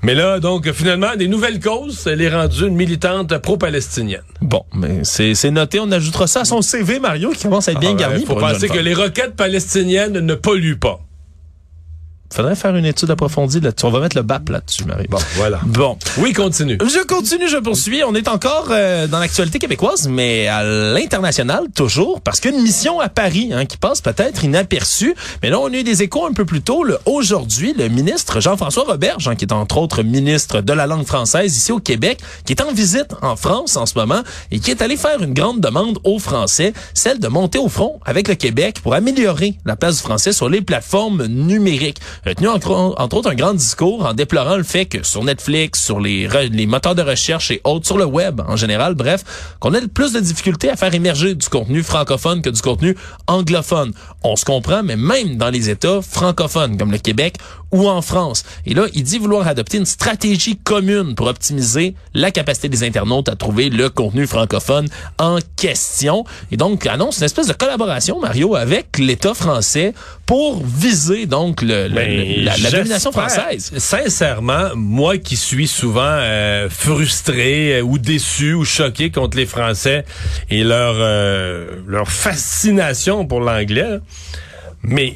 Mais 0.02 0.14
là, 0.14 0.40
donc, 0.40 0.70
finalement, 0.72 1.14
des 1.16 1.28
nouvelles 1.28 1.60
causes, 1.60 2.06
elle 2.06 2.20
est 2.22 2.28
rendue 2.30 2.66
une 2.66 2.74
militante 2.74 3.36
pro-palestinienne. 3.38 4.22
Bon, 4.40 4.64
mais 4.74 5.00
c'est 5.04 5.50
noté. 5.50 5.78
On 5.78 5.90
ajoutera 5.92 6.26
ça 6.26 6.40
à 6.40 6.44
son 6.44 6.62
CV, 6.62 6.98
Mario, 6.98 7.30
qui 7.30 7.42
commence 7.44 7.68
à 7.68 7.72
être 7.72 7.80
bien 7.80 7.92
Ah, 7.92 8.00
garni 8.00 8.20
ouais, 8.20 8.26
faut 8.26 8.34
penser 8.34 8.68
que 8.68 8.78
les 8.78 8.94
roquettes 8.94 9.36
palestiniennes 9.36 10.18
ne 10.18 10.34
polluent 10.34 10.78
pas. 10.78 11.00
Faudrait 12.32 12.56
faire 12.56 12.74
une 12.76 12.86
étude 12.86 13.10
approfondie 13.10 13.60
là-dessus. 13.60 13.86
On 13.86 13.90
va 13.90 14.00
mettre 14.00 14.16
le 14.16 14.22
BAP 14.22 14.48
là-dessus, 14.48 14.84
Marie. 14.84 15.06
Bon, 15.08 15.18
voilà. 15.34 15.60
Bon. 15.66 15.98
Oui, 16.18 16.32
continue. 16.32 16.78
Je 16.80 17.06
continue, 17.06 17.48
je 17.48 17.58
poursuis. 17.58 18.02
On 18.04 18.14
est 18.14 18.28
encore 18.28 18.68
euh, 18.70 19.06
dans 19.06 19.18
l'actualité 19.18 19.58
québécoise, 19.58 20.08
mais 20.08 20.46
à 20.48 20.62
l'international 20.64 21.66
toujours, 21.74 22.20
parce 22.20 22.40
qu'une 22.40 22.60
mission 22.62 23.00
à 23.00 23.08
Paris 23.08 23.50
hein, 23.52 23.66
qui 23.66 23.76
passe 23.76 24.00
peut-être 24.00 24.44
inaperçue. 24.44 25.14
Mais 25.42 25.50
là, 25.50 25.60
on 25.60 25.66
a 25.66 25.76
eu 25.76 25.82
des 25.82 26.02
échos 26.02 26.26
un 26.26 26.32
peu 26.32 26.44
plus 26.44 26.62
tôt. 26.62 26.84
Aujourd'hui, 27.06 27.74
le 27.76 27.88
ministre 27.88 28.40
Jean-François 28.40 28.84
Roberge, 28.84 29.28
hein, 29.28 29.34
qui 29.34 29.44
est 29.44 29.52
entre 29.52 29.78
autres 29.78 30.02
ministre 30.02 30.60
de 30.60 30.72
la 30.72 30.86
langue 30.86 31.06
française 31.06 31.56
ici 31.56 31.72
au 31.72 31.80
Québec, 31.80 32.18
qui 32.46 32.52
est 32.52 32.62
en 32.62 32.72
visite 32.72 33.14
en 33.22 33.36
France 33.36 33.76
en 33.76 33.86
ce 33.86 33.98
moment 33.98 34.22
et 34.50 34.58
qui 34.58 34.70
est 34.70 34.82
allé 34.82 34.96
faire 34.96 35.22
une 35.22 35.34
grande 35.34 35.60
demande 35.60 35.98
aux 36.04 36.18
Français, 36.18 36.72
celle 36.94 37.18
de 37.18 37.28
monter 37.28 37.58
au 37.58 37.68
front 37.68 38.00
avec 38.04 38.28
le 38.28 38.34
Québec 38.34 38.80
pour 38.82 38.94
améliorer 38.94 39.54
la 39.64 39.76
place 39.76 39.96
du 39.96 40.02
français 40.02 40.32
sur 40.32 40.48
les 40.48 40.62
plateformes 40.62 41.26
numériques. 41.26 41.98
A 42.24 42.36
tenu 42.36 42.46
entre, 42.46 42.70
autres 42.70 43.30
un 43.30 43.34
grand 43.34 43.52
discours 43.52 44.06
en 44.06 44.14
déplorant 44.14 44.56
le 44.56 44.62
fait 44.62 44.86
que 44.86 45.02
sur 45.02 45.24
Netflix, 45.24 45.82
sur 45.82 45.98
les, 45.98 46.28
les 46.52 46.66
moteurs 46.66 46.94
de 46.94 47.02
recherche 47.02 47.50
et 47.50 47.60
autres, 47.64 47.84
sur 47.84 47.98
le 47.98 48.04
web 48.04 48.40
en 48.46 48.54
général, 48.54 48.94
bref, 48.94 49.56
qu'on 49.58 49.74
ait 49.74 49.88
plus 49.88 50.12
de 50.12 50.20
difficultés 50.20 50.70
à 50.70 50.76
faire 50.76 50.94
émerger 50.94 51.34
du 51.34 51.48
contenu 51.48 51.82
francophone 51.82 52.40
que 52.40 52.50
du 52.50 52.62
contenu 52.62 52.96
anglophone. 53.26 53.92
On 54.22 54.36
se 54.36 54.44
comprend, 54.44 54.84
mais 54.84 54.94
même 54.94 55.36
dans 55.36 55.50
les 55.50 55.68
États 55.68 56.00
francophones 56.00 56.78
comme 56.78 56.92
le 56.92 56.98
Québec 56.98 57.38
ou 57.72 57.88
en 57.88 58.02
France. 58.02 58.44
Et 58.66 58.74
là, 58.74 58.86
il 58.94 59.02
dit 59.02 59.18
vouloir 59.18 59.48
adopter 59.48 59.78
une 59.78 59.86
stratégie 59.86 60.56
commune 60.56 61.16
pour 61.16 61.26
optimiser 61.26 61.96
la 62.14 62.30
capacité 62.30 62.68
des 62.68 62.84
internautes 62.84 63.28
à 63.30 63.34
trouver 63.34 63.68
le 63.68 63.88
contenu 63.88 64.28
francophone 64.28 64.88
en 65.18 65.38
question. 65.56 66.24
Et 66.52 66.56
donc, 66.56 66.86
annonce 66.86 67.18
une 67.18 67.24
espèce 67.24 67.48
de 67.48 67.52
collaboration, 67.54 68.20
Mario, 68.20 68.54
avec 68.54 68.98
l'État 68.98 69.34
français 69.34 69.92
pour 70.26 70.64
viser 70.64 71.26
donc 71.26 71.62
le, 71.62 71.88
le- 71.88 71.94
Ben, 71.94 72.44
la, 72.44 72.56
la 72.56 72.70
domination 72.70 73.12
française. 73.12 73.72
Sincèrement, 73.76 74.70
moi 74.76 75.18
qui 75.18 75.36
suis 75.36 75.66
souvent 75.68 76.00
euh, 76.06 76.68
frustré 76.70 77.78
euh, 77.78 77.82
ou 77.82 77.98
déçu 77.98 78.54
ou 78.54 78.64
choqué 78.64 79.10
contre 79.10 79.36
les 79.36 79.46
Français 79.46 80.04
et 80.48 80.62
leur 80.64 80.94
euh, 80.98 81.76
leur 81.86 82.08
fascination 82.10 83.26
pour 83.26 83.40
l'anglais, 83.40 83.98
mais 84.82 85.14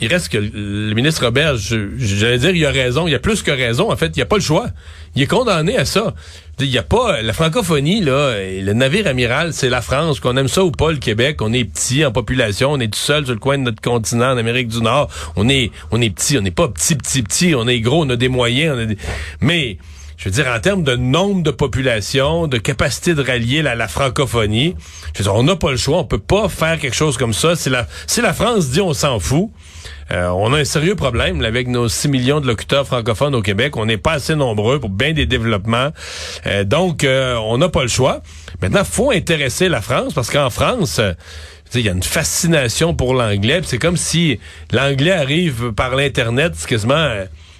il 0.00 0.08
reste 0.08 0.28
que 0.28 0.38
le 0.38 0.92
ministre 0.92 1.24
Robert, 1.24 1.56
j'allais 1.56 2.38
dire, 2.38 2.50
il 2.50 2.66
a 2.66 2.72
raison, 2.72 3.06
il 3.06 3.14
a 3.14 3.20
plus 3.20 3.42
que 3.42 3.52
raison. 3.52 3.92
En 3.92 3.96
fait, 3.96 4.16
il 4.16 4.22
a 4.22 4.26
pas 4.26 4.36
le 4.36 4.42
choix. 4.42 4.66
Il 5.14 5.22
est 5.22 5.26
condamné 5.26 5.76
à 5.76 5.84
ça. 5.84 6.14
Il 6.58 6.66
y 6.66 6.78
a 6.78 6.82
pas 6.82 7.22
la 7.22 7.32
francophonie 7.32 8.00
là, 8.00 8.34
le 8.36 8.72
navire 8.72 9.06
amiral, 9.06 9.52
c'est 9.52 9.68
la 9.68 9.82
France. 9.82 10.18
Qu'on 10.18 10.36
aime 10.36 10.48
ça 10.48 10.64
ou 10.64 10.72
pas, 10.72 10.90
le 10.90 10.98
Québec, 10.98 11.40
on 11.42 11.52
est 11.52 11.64
petit 11.64 12.04
en 12.04 12.10
population, 12.10 12.72
on 12.72 12.80
est 12.80 12.92
tout 12.92 12.98
seul 12.98 13.24
sur 13.24 13.34
le 13.34 13.40
coin 13.40 13.56
de 13.56 13.62
notre 13.62 13.80
continent 13.80 14.32
en 14.32 14.36
Amérique 14.36 14.68
du 14.68 14.80
Nord. 14.80 15.10
On 15.36 15.48
est, 15.48 15.70
on 15.92 16.00
est 16.00 16.10
petit, 16.10 16.38
on 16.38 16.42
n'est 16.42 16.50
pas 16.50 16.68
petit, 16.68 16.96
petit, 16.96 17.22
petit. 17.22 17.54
On 17.54 17.68
est 17.68 17.80
gros, 17.80 18.04
on 18.04 18.10
a 18.10 18.16
des 18.16 18.28
moyens, 18.28 18.96
mais 19.40 19.78
je 20.16 20.24
veux 20.24 20.30
dire, 20.30 20.46
en 20.48 20.58
termes 20.58 20.82
de 20.82 20.96
nombre 20.96 21.42
de 21.42 21.50
population, 21.50 22.46
de 22.46 22.58
capacité 22.58 23.14
de 23.14 23.22
rallier 23.22 23.62
la, 23.62 23.74
la 23.74 23.88
francophonie, 23.88 24.74
je 25.12 25.18
veux 25.18 25.24
dire, 25.24 25.34
on 25.34 25.42
n'a 25.44 25.56
pas 25.56 25.70
le 25.70 25.76
choix, 25.76 25.98
on 25.98 26.04
peut 26.04 26.18
pas 26.18 26.48
faire 26.48 26.78
quelque 26.78 26.96
chose 26.96 27.16
comme 27.16 27.32
ça. 27.32 27.56
Si 27.56 27.68
la, 27.68 27.86
si 28.06 28.20
la 28.20 28.32
France 28.32 28.70
dit 28.70 28.80
on 28.80 28.94
s'en 28.94 29.18
fout, 29.20 29.50
euh, 30.10 30.28
on 30.28 30.52
a 30.52 30.58
un 30.58 30.64
sérieux 30.64 30.94
problème 30.94 31.42
avec 31.44 31.68
nos 31.68 31.88
6 31.88 32.08
millions 32.08 32.40
de 32.40 32.46
locuteurs 32.46 32.86
francophones 32.86 33.34
au 33.34 33.42
Québec. 33.42 33.76
On 33.76 33.86
n'est 33.86 33.98
pas 33.98 34.12
assez 34.12 34.34
nombreux 34.34 34.80
pour 34.80 34.90
bien 34.90 35.12
des 35.12 35.26
développements. 35.26 35.90
Euh, 36.46 36.64
donc, 36.64 37.04
euh, 37.04 37.36
on 37.36 37.58
n'a 37.58 37.68
pas 37.68 37.82
le 37.82 37.88
choix. 37.88 38.22
Maintenant, 38.60 38.84
faut 38.84 39.10
intéresser 39.10 39.68
la 39.68 39.80
France 39.80 40.14
parce 40.14 40.30
qu'en 40.30 40.50
France, 40.50 41.00
il 41.74 41.80
y 41.80 41.88
a 41.88 41.92
une 41.92 42.02
fascination 42.02 42.94
pour 42.94 43.14
l'anglais. 43.14 43.60
C'est 43.64 43.78
comme 43.78 43.96
si 43.96 44.38
l'anglais 44.72 45.12
arrive 45.12 45.72
par 45.72 45.96
l'Internet, 45.96 46.52
c'est 46.56 46.68
quasiment... 46.68 47.08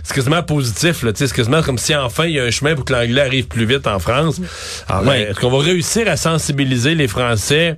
c'est 0.05 0.15
quasiment 0.15 0.43
positif, 0.43 1.03
là, 1.03 1.13
tu 1.13 1.19
sais, 1.19 1.27
c'est 1.27 1.35
quasiment 1.35 1.63
comme 1.63 1.79
si 1.79 1.95
enfin 1.97 2.27
il 2.27 2.35
y 2.35 2.41
a 2.41 2.45
un 2.45 2.51
chemin 2.51 2.75
pour 2.77 2.85
que 2.85 2.93
l'anglais 2.93 3.23
arrive 3.23 3.47
plus 3.49 3.65
vite 3.67 3.87
en 3.89 3.99
France. 3.99 4.41
Alors, 4.89 5.07
Ouais. 5.07 5.23
est-ce 5.23 5.41
qu'on 5.41 5.51
va 5.51 5.59
réussir 5.65 6.09
à 6.09 6.17
sensibiliser 6.17 6.95
les 6.95 7.09
Français 7.09 7.77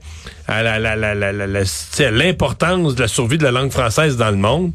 à 0.48 0.62
la- 0.62 0.78
la- 0.78 0.96
la- 0.96 1.14
la- 1.14 1.32
la- 1.32 1.46
la- 1.46 1.62
tu 1.62 1.70
sais, 1.92 2.06
à 2.06 2.10
l'importance 2.10 2.94
de 2.96 3.00
la 3.02 3.08
survie 3.08 3.38
de 3.38 3.44
la 3.44 3.52
langue 3.52 3.70
française 3.72 4.16
dans 4.16 4.30
le 4.30 4.36
monde? 4.36 4.72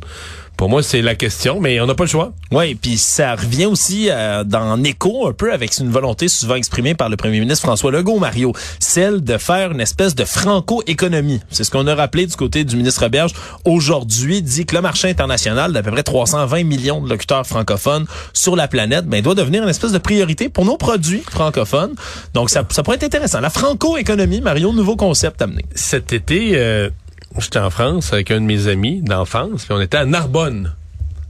Pour 0.61 0.69
moi, 0.69 0.83
c'est 0.83 1.01
la 1.01 1.15
question, 1.15 1.59
mais 1.59 1.81
on 1.81 1.87
n'a 1.87 1.95
pas 1.95 2.03
le 2.03 2.09
choix. 2.09 2.33
Oui, 2.51 2.75
puis 2.75 2.99
ça 2.99 3.33
revient 3.33 3.65
aussi 3.65 4.09
euh, 4.11 4.43
dans 4.43 4.79
écho 4.83 5.27
un 5.27 5.33
peu 5.33 5.51
avec 5.51 5.75
une 5.79 5.89
volonté 5.89 6.27
souvent 6.27 6.53
exprimée 6.53 6.93
par 6.93 7.09
le 7.09 7.17
premier 7.17 7.39
ministre 7.39 7.65
François 7.65 7.91
Legault, 7.91 8.19
Mario, 8.19 8.53
celle 8.77 9.23
de 9.23 9.39
faire 9.39 9.71
une 9.71 9.81
espèce 9.81 10.13
de 10.13 10.23
franco-économie. 10.23 11.39
C'est 11.49 11.63
ce 11.63 11.71
qu'on 11.71 11.87
a 11.87 11.95
rappelé 11.95 12.27
du 12.27 12.35
côté 12.35 12.63
du 12.63 12.75
ministre 12.75 13.07
Berge 13.07 13.31
aujourd'hui, 13.65 14.43
dit 14.43 14.67
que 14.67 14.75
le 14.75 14.81
marché 14.81 15.09
international 15.09 15.73
d'à 15.73 15.81
peu 15.81 15.89
près 15.89 16.03
320 16.03 16.63
millions 16.63 17.01
de 17.01 17.09
locuteurs 17.09 17.47
francophones 17.47 18.05
sur 18.31 18.55
la 18.55 18.67
planète 18.67 19.07
ben, 19.07 19.23
doit 19.23 19.33
devenir 19.33 19.63
une 19.63 19.69
espèce 19.69 19.93
de 19.93 19.97
priorité 19.97 20.47
pour 20.47 20.65
nos 20.65 20.77
produits 20.77 21.23
francophones. 21.27 21.95
Donc, 22.35 22.51
ça, 22.51 22.63
ça 22.69 22.83
pourrait 22.83 22.97
être 22.97 23.03
intéressant. 23.03 23.39
La 23.39 23.49
franco-économie, 23.49 24.41
Mario, 24.41 24.73
nouveau 24.73 24.95
concept 24.95 25.41
amené. 25.41 25.65
Cet 25.73 26.13
été, 26.13 26.51
euh, 26.53 26.91
j'étais 27.39 27.59
en 27.59 27.69
France 27.69 28.13
avec 28.13 28.31
un 28.31 28.41
de 28.41 28.45
mes 28.45 28.67
amis 28.67 29.01
d'enfance, 29.01 29.65
puis 29.65 29.73
on 29.73 29.81
était 29.81 29.97
à 29.97 30.05
Narbonne, 30.05 30.73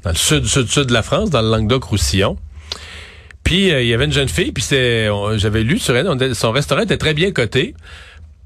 dans 0.04 0.10
le 0.10 0.16
sud, 0.16 0.46
sud, 0.46 0.68
sud 0.68 0.86
de 0.86 0.94
la 0.94 1.04
France, 1.04 1.30
dans 1.30 1.42
le 1.42 1.50
Languedoc-Roussillon. 1.50 2.38
Puis 3.44 3.72
euh, 3.72 3.82
il 3.82 3.88
y 3.88 3.94
avait 3.94 4.06
une 4.06 4.14
jeune 4.14 4.30
fille, 4.30 4.52
puis 4.52 4.64
j'avais 5.38 5.64
lu 5.64 5.80
sur 5.80 5.96
elle, 5.96 6.36
son 6.36 6.52
restaurant 6.52 6.82
était 6.82 6.98
très 6.98 7.14
bien 7.14 7.32
coté. 7.32 7.76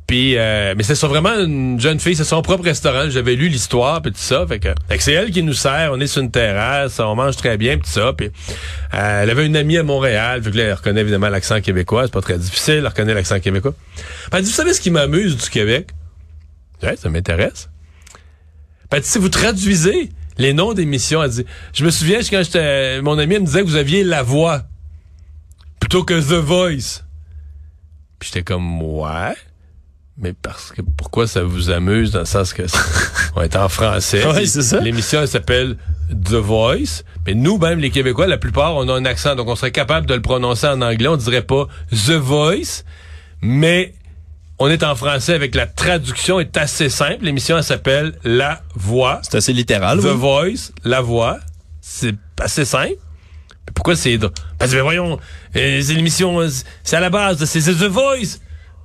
Puis, 0.07 0.37
euh, 0.37 0.75
mais 0.77 0.83
c'est 0.83 0.99
vraiment 1.07 1.33
une 1.33 1.79
jeune 1.79 1.99
fille, 1.99 2.15
c'est 2.15 2.23
son 2.23 2.43
propre 2.43 2.63
restaurant. 2.63 3.09
J'avais 3.09 3.35
lu 3.35 3.47
l'histoire, 3.47 4.03
puis 4.03 4.11
tout 4.11 4.19
ça. 4.19 4.45
Fait 4.47 4.59
que, 4.59 4.67
que 4.67 5.01
c'est 5.01 5.13
elle 5.13 5.31
qui 5.31 5.41
nous 5.41 5.53
sert. 5.53 5.89
On 5.91 5.99
est 5.99 6.05
sur 6.05 6.21
une 6.21 6.29
terrasse, 6.29 6.99
on 6.99 7.15
mange 7.15 7.37
très 7.37 7.57
bien, 7.57 7.77
puis 7.77 7.87
tout 7.87 7.99
ça. 7.99 8.13
Puis, 8.13 8.27
euh, 8.93 9.23
elle 9.23 9.29
avait 9.31 9.47
une 9.47 9.55
amie 9.55 9.77
à 9.77 9.83
Montréal. 9.83 10.43
Fait 10.43 10.51
que 10.51 10.57
là, 10.57 10.63
elle 10.65 10.73
reconnaît 10.73 11.01
évidemment 11.01 11.29
l'accent 11.29 11.59
québécois. 11.59 12.03
C'est 12.03 12.13
pas 12.13 12.21
très 12.21 12.37
difficile, 12.37 12.75
elle 12.75 12.87
reconnaît 12.87 13.15
l'accent 13.15 13.39
québécois. 13.39 13.73
Elle 14.31 14.43
dit, 14.43 14.49
vous 14.49 14.55
savez 14.55 14.73
ce 14.73 14.81
qui 14.81 14.91
m'amuse 14.91 15.37
du 15.37 15.49
Québec? 15.49 15.87
Ça 16.97 17.09
m'intéresse. 17.09 17.69
Ben, 18.91 19.01
si 19.01 19.17
vous 19.17 19.29
traduisez 19.29 20.09
les 20.37 20.53
noms 20.53 20.73
d'émissions, 20.73 21.23
elle 21.23 21.31
dit, 21.31 21.45
je 21.73 21.85
me 21.85 21.91
souviens 21.91 22.19
quand 22.19 22.43
j'étais, 22.43 23.01
mon 23.01 23.17
ami 23.17 23.35
elle 23.35 23.41
me 23.41 23.45
disait 23.45 23.61
que 23.61 23.67
vous 23.67 23.75
aviez 23.75 24.03
La 24.03 24.21
Voix 24.23 24.63
plutôt 25.79 26.03
que 26.03 26.13
The 26.13 26.43
Voice. 26.43 27.03
Puis 28.19 28.29
j'étais 28.29 28.43
comme, 28.43 28.81
ouais. 28.81 29.35
Mais 30.17 30.33
parce 30.33 30.71
que, 30.71 30.81
pourquoi 30.81 31.27
ça 31.27 31.43
vous 31.43 31.69
amuse 31.69 32.11
dans 32.11 32.19
le 32.19 32.25
sens 32.25 32.53
que 32.53 32.63
on 33.35 33.41
est 33.41 33.55
en 33.55 33.67
français. 33.67 34.25
Ouais, 34.33 34.45
c'est 34.45 34.61
ça. 34.61 34.79
L'émission, 34.79 35.21
elle 35.21 35.27
s'appelle 35.27 35.77
The 36.09 36.35
Voice. 36.35 37.03
Mais 37.27 37.33
nous, 37.33 37.57
même, 37.57 37.79
les 37.79 37.89
Québécois, 37.89 38.25
la 38.27 38.37
plupart, 38.37 38.75
on 38.75 38.87
a 38.87 38.93
un 38.93 39.03
accent. 39.03 39.35
Donc, 39.35 39.49
on 39.49 39.55
serait 39.55 39.71
capable 39.71 40.07
de 40.07 40.13
le 40.13 40.21
prononcer 40.21 40.67
en 40.67 40.81
anglais. 40.81 41.09
On 41.09 41.17
dirait 41.17 41.41
pas 41.41 41.67
The 41.91 42.11
Voice. 42.11 42.83
Mais, 43.41 43.93
on 44.59 44.69
est 44.69 44.83
en 44.83 44.95
français 44.95 45.33
avec 45.33 45.53
la 45.55 45.67
traduction 45.67 46.39
est 46.39 46.55
assez 46.57 46.89
simple. 46.89 47.25
L'émission, 47.25 47.57
elle 47.57 47.63
s'appelle 47.63 48.13
La 48.23 48.61
Voix. 48.75 49.19
C'est 49.23 49.35
assez 49.35 49.53
littéral. 49.53 49.99
The 49.99 50.05
oui. 50.05 50.15
Voice, 50.15 50.71
La 50.83 51.01
Voix. 51.01 51.39
C'est 51.81 52.15
assez 52.39 52.65
simple. 52.65 52.93
Mais 53.67 53.73
pourquoi 53.73 53.95
c'est... 53.95 54.17
Parce 54.57 54.71
que, 54.71 54.77
ben, 54.77 54.83
voyons, 54.83 55.19
euh, 55.55 55.81
c'est 55.81 55.93
l'émission... 55.93 56.39
euh, 56.39 56.49
C'est 56.83 56.95
à 56.95 56.99
la 56.99 57.09
base, 57.09 57.43
c'est 57.43 57.61
c'est 57.61 57.73
The 57.73 57.89
Voice. 57.89 58.39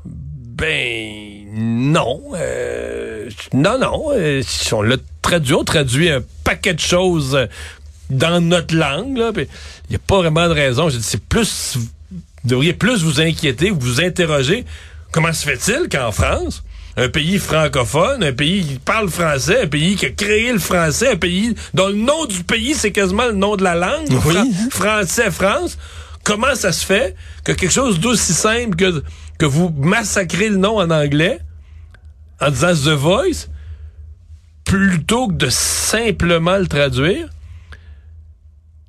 Ben, 0.04 1.46
non. 1.54 2.20
euh, 2.34 3.30
non, 3.52 3.78
non. 3.78 4.10
euh, 4.12 4.42
on 4.72 4.82
l'a 4.82 4.96
traduit, 5.22 5.54
on 5.54 5.64
traduit 5.64 6.10
un 6.10 6.22
paquet 6.44 6.74
de 6.74 6.80
choses 6.80 7.34
euh, 7.34 7.46
dans 8.10 8.40
notre 8.40 8.74
langue. 8.74 9.18
Il 9.36 9.90
n'y 9.90 9.96
a 9.96 10.00
pas 10.00 10.18
vraiment 10.18 10.48
de 10.48 10.54
raison. 10.54 10.88
Je 10.88 10.96
dis, 10.96 11.02
c'est 11.02 11.22
plus... 11.22 11.76
Vous 11.76 12.48
devriez 12.48 12.72
plus 12.72 13.02
vous 13.02 13.20
inquiéter, 13.20 13.70
vous 13.70 14.00
interroger. 14.00 14.64
Comment 15.12 15.32
se 15.32 15.44
fait-il 15.48 15.88
qu'en 15.88 16.12
France, 16.12 16.62
un 16.96 17.08
pays 17.08 17.38
francophone, 17.38 18.22
un 18.22 18.32
pays 18.32 18.64
qui 18.64 18.78
parle 18.78 19.08
français, 19.08 19.62
un 19.62 19.66
pays 19.66 19.96
qui 19.96 20.06
a 20.06 20.10
créé 20.10 20.52
le 20.52 20.58
français, 20.58 21.12
un 21.12 21.16
pays 21.16 21.54
dont 21.74 21.88
le 21.88 21.94
nom 21.94 22.26
du 22.26 22.44
pays, 22.44 22.74
c'est 22.74 22.92
quasiment 22.92 23.26
le 23.26 23.32
nom 23.34 23.56
de 23.56 23.64
la 23.64 23.74
langue, 23.74 24.08
Oui. 24.24 24.34
Fra- 24.70 25.04
français, 25.04 25.30
France, 25.30 25.78
comment 26.24 26.54
ça 26.54 26.72
se 26.72 26.84
fait 26.84 27.16
que 27.44 27.52
quelque 27.52 27.72
chose 27.72 27.98
d'aussi 27.98 28.32
simple 28.32 28.76
que, 28.76 29.02
que 29.38 29.46
vous 29.46 29.70
massacrez 29.76 30.48
le 30.48 30.56
nom 30.56 30.78
en 30.78 30.90
anglais 30.90 31.40
en 32.40 32.50
disant 32.50 32.72
The 32.74 32.94
Voice, 32.96 33.48
plutôt 34.64 35.28
que 35.28 35.34
de 35.34 35.48
simplement 35.48 36.56
le 36.56 36.66
traduire? 36.66 37.28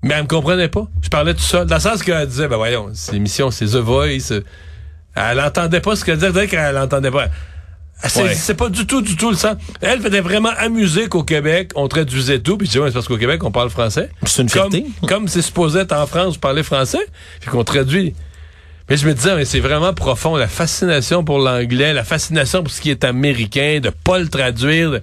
Mais 0.04 0.16
elle 0.16 0.24
me 0.24 0.28
comprenait 0.28 0.68
pas. 0.70 0.88
Je 1.04 1.10
parlais 1.10 1.34
tout 1.34 1.42
seul. 1.42 1.68
Dans 1.68 1.76
le 1.76 1.82
sens 1.82 2.02
qu'elle 2.02 2.28
disait, 2.28 2.48
ben 2.48 2.58
voyons, 2.58 2.90
c'est 2.94 3.12
l'émission, 3.12 3.52
c'est 3.52 3.66
The 3.68 3.76
Voice. 3.78 4.34
Elle 5.16 5.40
entendait 5.42 5.82
pas 5.82 5.96
ce 5.96 6.06
qu'elle 6.06 6.18
disait, 6.18 6.48
qu'elle 6.48 6.78
entendait 6.78 7.12
pas. 7.12 7.26
Ouais. 8.04 8.10
saisissait 8.10 8.56
pas 8.56 8.70
du 8.70 8.88
tout, 8.88 9.02
du 9.02 9.16
tout 9.16 9.30
le 9.30 9.36
sens. 9.36 9.56
Elle 9.82 10.02
faisait 10.02 10.22
vraiment 10.22 10.52
amuser 10.58 11.08
qu'au 11.08 11.24
Québec, 11.24 11.72
on 11.76 11.88
traduisait 11.88 12.40
tout. 12.40 12.58
Puis 12.58 12.68
c'est 12.68 12.80
parce 12.80 13.08
qu'au 13.08 13.18
Québec, 13.18 13.44
on 13.44 13.52
parle 13.52 13.70
français. 13.70 14.10
C'est 14.26 14.42
une 14.42 14.50
fierté. 14.50 14.86
comme 15.08 15.28
c'est 15.28 15.42
supposé 15.44 15.80
être 15.82 15.92
en 15.94 16.08
France, 16.08 16.36
vous 16.36 16.40
parlez 16.40 16.64
français. 16.64 17.06
Puis 17.40 17.50
qu'on 17.50 17.64
traduit. 17.64 18.16
Mais 18.90 18.98
je 18.98 19.08
me 19.08 19.14
disais, 19.14 19.36
mais 19.36 19.46
c'est 19.46 19.60
vraiment 19.60 19.94
profond, 19.94 20.36
la 20.36 20.48
fascination 20.48 21.24
pour 21.24 21.40
l'anglais, 21.40 21.94
la 21.94 22.04
fascination 22.04 22.64
pour 22.64 22.74
ce 22.74 22.82
qui 22.82 22.90
est 22.90 23.04
américain, 23.04 23.80
de 23.82 23.90
pas 23.90 24.20
le 24.20 24.28
traduire. 24.28 24.92
de- 24.92 25.02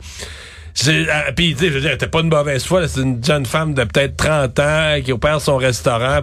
ah, 1.10 1.32
Puis, 1.34 1.54
tu 1.54 1.60
sais, 1.60 1.68
je 1.68 1.74
veux 1.74 1.80
dire, 1.80 1.90
elle 1.90 1.94
était 1.94 2.06
pas 2.08 2.20
une 2.20 2.28
mauvaise 2.28 2.64
foi. 2.64 2.86
C'est 2.88 3.00
une 3.00 3.24
jeune 3.24 3.46
femme 3.46 3.74
de 3.74 3.84
peut-être 3.84 4.16
30 4.16 4.58
ans 4.58 4.96
qui 5.04 5.12
opère 5.12 5.40
son 5.40 5.56
restaurant, 5.56 6.20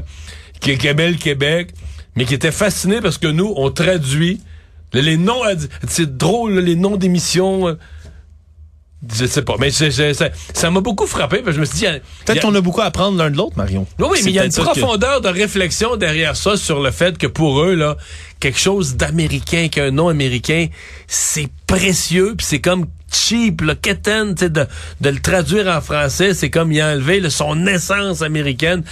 qui, 0.60 0.78
aimait 0.88 1.10
le 1.10 1.18
Québec, 1.18 1.70
mais 2.16 2.26
qui 2.26 2.34
était 2.34 2.52
fascinée 2.52 3.02
parce 3.02 3.18
que 3.18 3.28
nous, 3.28 3.54
on 3.58 3.70
traduit 3.72 4.42
les, 4.94 5.18
noms. 5.18 5.42
dit, 5.56 5.68
C'est 5.88 6.18
drôle, 6.18 6.60
les 6.60 6.76
noms 6.76 6.96
d'émissions. 6.98 7.68
euh, 7.68 7.74
Je 9.16 9.26
sais 9.26 9.44
pas, 9.44 9.56
mais 9.60 9.70
je- 9.70 9.92
je- 9.92 10.14
ça 10.14 10.30
ça 10.54 10.72
m'a 10.72 10.80
beaucoup 10.82 11.06
frappé. 11.06 11.38
parce 11.40 11.50
que 11.50 11.56
Je 11.56 11.60
me 11.60 11.66
suis 11.66 11.78
dit, 11.80 11.86
Peut-être 12.26 12.42
qu'on 12.42 12.56
a 12.56 12.62
beaucoup 12.62 12.82
à 12.82 12.86
apprendre 12.86 13.18
l'un 13.18 13.30
de 13.30 13.38
l'autre, 13.38 13.56
Marion. 13.58 13.86
oui, 14.00 14.20
mais 14.24 14.32
il 14.32 14.36
y 14.36 14.40
a 14.40 14.46
une 14.46 14.52
que- 14.52 14.62
profondeur 14.62 15.22
de 15.22 15.28
réflexion 15.28 15.96
derrière 15.96 16.36
ça 16.36 16.58
sur 16.58 16.82
le 16.82 16.90
fait 16.92 17.18
que 17.18 17.28
pour 17.28 17.62
eux, 17.62 17.76
là, 17.76 17.98
quelque 18.40 18.58
chose 18.60 18.96
d'américain, 18.96 19.68
qu'un 19.70 19.92
nom 19.92 20.08
américain, 20.08 20.68
c'est 21.08 21.50
précieux, 21.68 22.34
puis 22.38 22.48
c'est 22.50 22.62
comme 22.62 22.88
cheap, 23.12 23.62
le 23.62 23.76
keten, 23.76 24.34
tu 24.34 24.46
sais, 24.46 24.50
de, 24.50 24.66
de 25.02 25.10
le 25.10 25.20
traduire 25.20 25.68
en 25.68 25.82
français, 25.82 26.34
c'est 26.34 26.50
comme 26.50 26.72
y 26.72 26.82
enlever 26.82 27.20
là, 27.20 27.30
son 27.30 27.68
essence 27.68 28.22
américaine. 28.24 28.84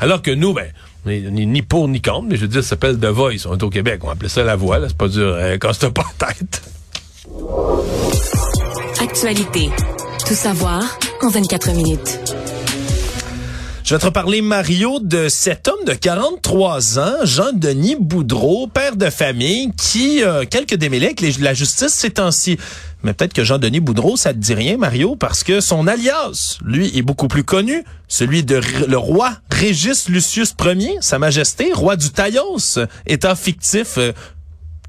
Alors 0.00 0.22
que 0.22 0.30
nous, 0.30 0.54
ben, 0.54 0.68
on 1.06 1.10
est- 1.10 1.24
on 1.30 1.36
est 1.36 1.46
ni 1.46 1.62
pour 1.62 1.88
ni 1.88 2.00
contre, 2.00 2.28
mais 2.28 2.36
je 2.36 2.42
veux 2.42 2.48
dire, 2.48 2.62
ça 2.62 2.70
s'appelle 2.70 2.98
The 2.98 3.06
Voice. 3.06 3.46
On 3.46 3.56
est 3.56 3.62
au 3.62 3.70
Québec, 3.70 4.00
on 4.04 4.10
appelait 4.10 4.28
ça 4.28 4.42
la 4.42 4.56
voix, 4.56 4.78
là, 4.78 4.88
c'est 4.88 4.96
pas 4.96 5.08
dur, 5.08 5.36
hein, 5.40 5.58
casse-toi 5.58 5.90
pas 5.92 6.04
la 6.20 6.26
tête. 6.28 6.62
Actualité. 9.00 9.70
Tout 10.26 10.34
savoir 10.34 10.82
en 11.22 11.28
24 11.28 11.72
minutes. 11.72 12.20
Je 13.84 13.94
vais 13.94 13.98
te 14.00 14.06
reparler, 14.06 14.40
Mario, 14.42 15.00
de 15.00 15.28
cet 15.28 15.66
homme 15.68 15.84
de 15.84 15.92
43 15.92 16.98
ans, 17.00 17.16
Jean-Denis 17.24 17.96
Boudreau, 17.98 18.68
père 18.68 18.94
de 18.96 19.10
famille, 19.10 19.72
qui 19.76 20.22
a 20.22 20.46
quelques 20.46 20.76
démêlés 20.76 21.06
avec 21.06 21.20
les- 21.20 21.32
la 21.32 21.52
justice 21.52 21.88
ces 21.92 22.10
temps-ci. 22.10 22.58
Mais 23.02 23.12
peut-être 23.12 23.32
que 23.32 23.44
Jean-Denis 23.44 23.80
Boudreau, 23.80 24.16
ça 24.16 24.32
te 24.32 24.38
dit 24.38 24.54
rien, 24.54 24.76
Mario, 24.76 25.16
parce 25.16 25.44
que 25.44 25.60
son 25.60 25.86
alias, 25.86 26.58
lui, 26.64 26.96
est 26.96 27.02
beaucoup 27.02 27.28
plus 27.28 27.44
connu. 27.44 27.84
Celui 28.08 28.44
de 28.44 28.60
le 28.86 28.96
roi 28.98 29.32
Régis 29.50 30.08
Lucius 30.08 30.54
Ier, 30.64 30.98
Sa 31.00 31.18
Majesté, 31.18 31.72
roi 31.72 31.96
du 31.96 32.10
Taillos, 32.10 32.78
état 33.06 33.34
fictif 33.34 33.94
euh, 33.98 34.12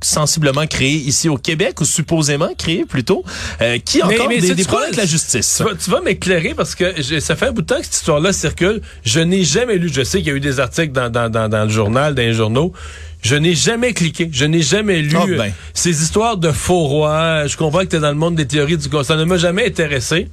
sensiblement 0.03 0.67
créé 0.67 0.93
ici 0.95 1.29
au 1.29 1.37
Québec, 1.37 1.79
ou 1.81 1.85
supposément 1.85 2.49
créé 2.57 2.85
plutôt, 2.85 3.23
euh, 3.61 3.79
qui 3.79 4.01
a 4.01 4.07
encore 4.07 4.27
mais 4.27 4.39
des, 4.39 4.63
problèmes 4.63 4.89
avec 4.89 4.97
la 4.97 5.05
justice. 5.05 5.55
Tu 5.57 5.63
vas, 5.63 5.75
tu 5.75 5.89
vas 5.89 6.01
m'éclairer 6.01 6.53
parce 6.53 6.75
que 6.75 7.01
ça 7.19 7.35
fait 7.35 7.47
un 7.47 7.51
bout 7.51 7.61
de 7.61 7.67
temps 7.67 7.77
que 7.77 7.85
cette 7.85 7.95
histoire-là 7.95 8.33
circule. 8.33 8.81
Je 9.03 9.19
n'ai 9.19 9.43
jamais 9.43 9.77
lu. 9.77 9.89
Je 9.91 10.03
sais 10.03 10.19
qu'il 10.19 10.27
y 10.27 10.31
a 10.31 10.35
eu 10.35 10.39
des 10.39 10.59
articles 10.59 10.91
dans, 10.91 11.09
dans, 11.09 11.29
dans, 11.29 11.49
dans 11.49 11.63
le 11.63 11.69
journal, 11.69 12.15
dans 12.15 12.21
les 12.21 12.33
journaux. 12.33 12.73
Je 13.23 13.35
n'ai 13.35 13.55
jamais 13.55 13.93
cliqué. 13.93 14.29
Je 14.31 14.45
n'ai 14.45 14.61
jamais 14.61 15.01
lu 15.01 15.15
Ah 15.17 15.25
ben. 15.25 15.39
euh, 15.39 15.49
ces 15.73 16.03
histoires 16.03 16.37
de 16.37 16.51
faux 16.51 16.85
rois. 16.87 17.47
Je 17.47 17.57
comprends 17.57 17.79
que 17.79 17.85
tu 17.85 17.95
es 17.95 17.99
dans 17.99 18.09
le 18.09 18.15
monde 18.15 18.35
des 18.35 18.45
théories 18.45 18.77
du 18.77 18.83
complot. 18.83 19.03
Ça 19.03 19.15
ne 19.15 19.23
m'a 19.23 19.37
jamais 19.37 19.65
intéressé. 19.67 20.27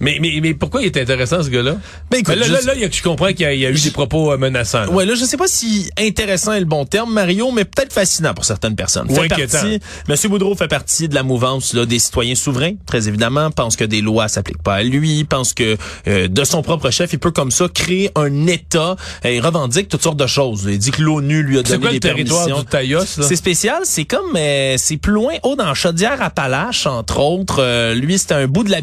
Mais, 0.00 0.18
mais, 0.20 0.38
mais 0.42 0.54
pourquoi 0.54 0.82
il 0.82 0.86
est 0.86 0.96
intéressant, 0.96 1.42
ce 1.42 1.48
gars-là? 1.48 1.76
Ben, 2.10 2.18
écoute, 2.18 2.34
Mais 2.34 2.36
là, 2.36 2.46
je- 2.60 2.66
là, 2.66 2.74
là, 2.74 2.88
je 2.90 3.02
comprends 3.02 3.28
qu'il 3.28 3.40
y 3.40 3.44
a, 3.46 3.52
il 3.54 3.60
y 3.60 3.66
a 3.66 3.70
eu 3.70 3.74
des 3.80 3.90
propos 3.90 4.32
euh, 4.32 4.36
menaçants. 4.38 4.82
là. 4.82 4.90
Ouais, 4.90 5.04
là, 5.04 5.14
je 5.14 5.24
sais 5.24 5.36
pas 5.36 5.48
si 5.48 5.90
intéressant 5.98 6.52
est 6.52 6.60
le 6.60 6.66
bon 6.66 6.84
terme, 6.84 7.12
Mario, 7.12 7.50
mais 7.50 7.64
peut-être 7.64 7.92
fascinant 7.92 8.34
pour 8.34 8.44
certaines 8.44 8.76
personnes. 8.76 9.08
Fait 9.08 9.28
partie, 9.28 9.80
Monsieur 10.08 10.28
Boudreau 10.28 10.54
fait 10.54 10.68
partie 10.68 11.08
de 11.08 11.14
la 11.14 11.22
mouvance 11.22 11.74
là, 11.74 11.84
des 11.86 11.98
citoyens 11.98 12.34
souverains, 12.34 12.74
très 12.86 13.08
évidemment, 13.08 13.50
pense 13.50 13.76
que 13.76 13.84
des 13.84 14.00
lois 14.00 14.28
s'appliquent 14.28 14.62
pas 14.62 14.74
à 14.76 14.82
lui, 14.82 15.24
pense 15.24 15.52
que 15.54 15.76
euh, 16.06 16.28
de 16.28 16.44
son 16.44 16.62
propre 16.62 16.90
chef, 16.90 17.12
il 17.12 17.18
peut 17.18 17.30
comme 17.30 17.50
ça 17.50 17.66
créer 17.72 18.10
un 18.14 18.46
État. 18.46 18.96
Euh, 19.24 19.30
il 19.32 19.40
revendique 19.40 19.88
toutes 19.88 20.02
sortes 20.02 20.18
de 20.18 20.26
choses. 20.26 20.66
Il 20.68 20.78
dit 20.78 20.90
que 20.90 21.02
l'ONU 21.02 21.42
lui 21.42 21.58
a 21.58 21.62
donné 21.62 21.78
quoi 21.80 21.88
des 21.90 21.94
le 21.96 22.00
territoire 22.00 22.46
permissions. 22.46 22.64
du 22.64 22.66
là? 22.94 23.26
C'est 23.26 23.36
spécial, 23.36 23.80
c'est 23.84 24.04
comme 24.04 24.36
euh, 24.36 24.74
c'est 24.78 24.96
plus 24.96 25.12
loin 25.12 25.34
haut 25.42 25.56
dans 25.56 25.74
Chaudière-Appalaches 25.74 26.86
entre 26.86 27.18
autres. 27.20 27.56
Euh, 27.60 27.94
lui, 27.94 28.18
c'était 28.18 28.34
un 28.34 28.46
bout 28.46 28.64
de 28.64 28.70
la 28.70 28.80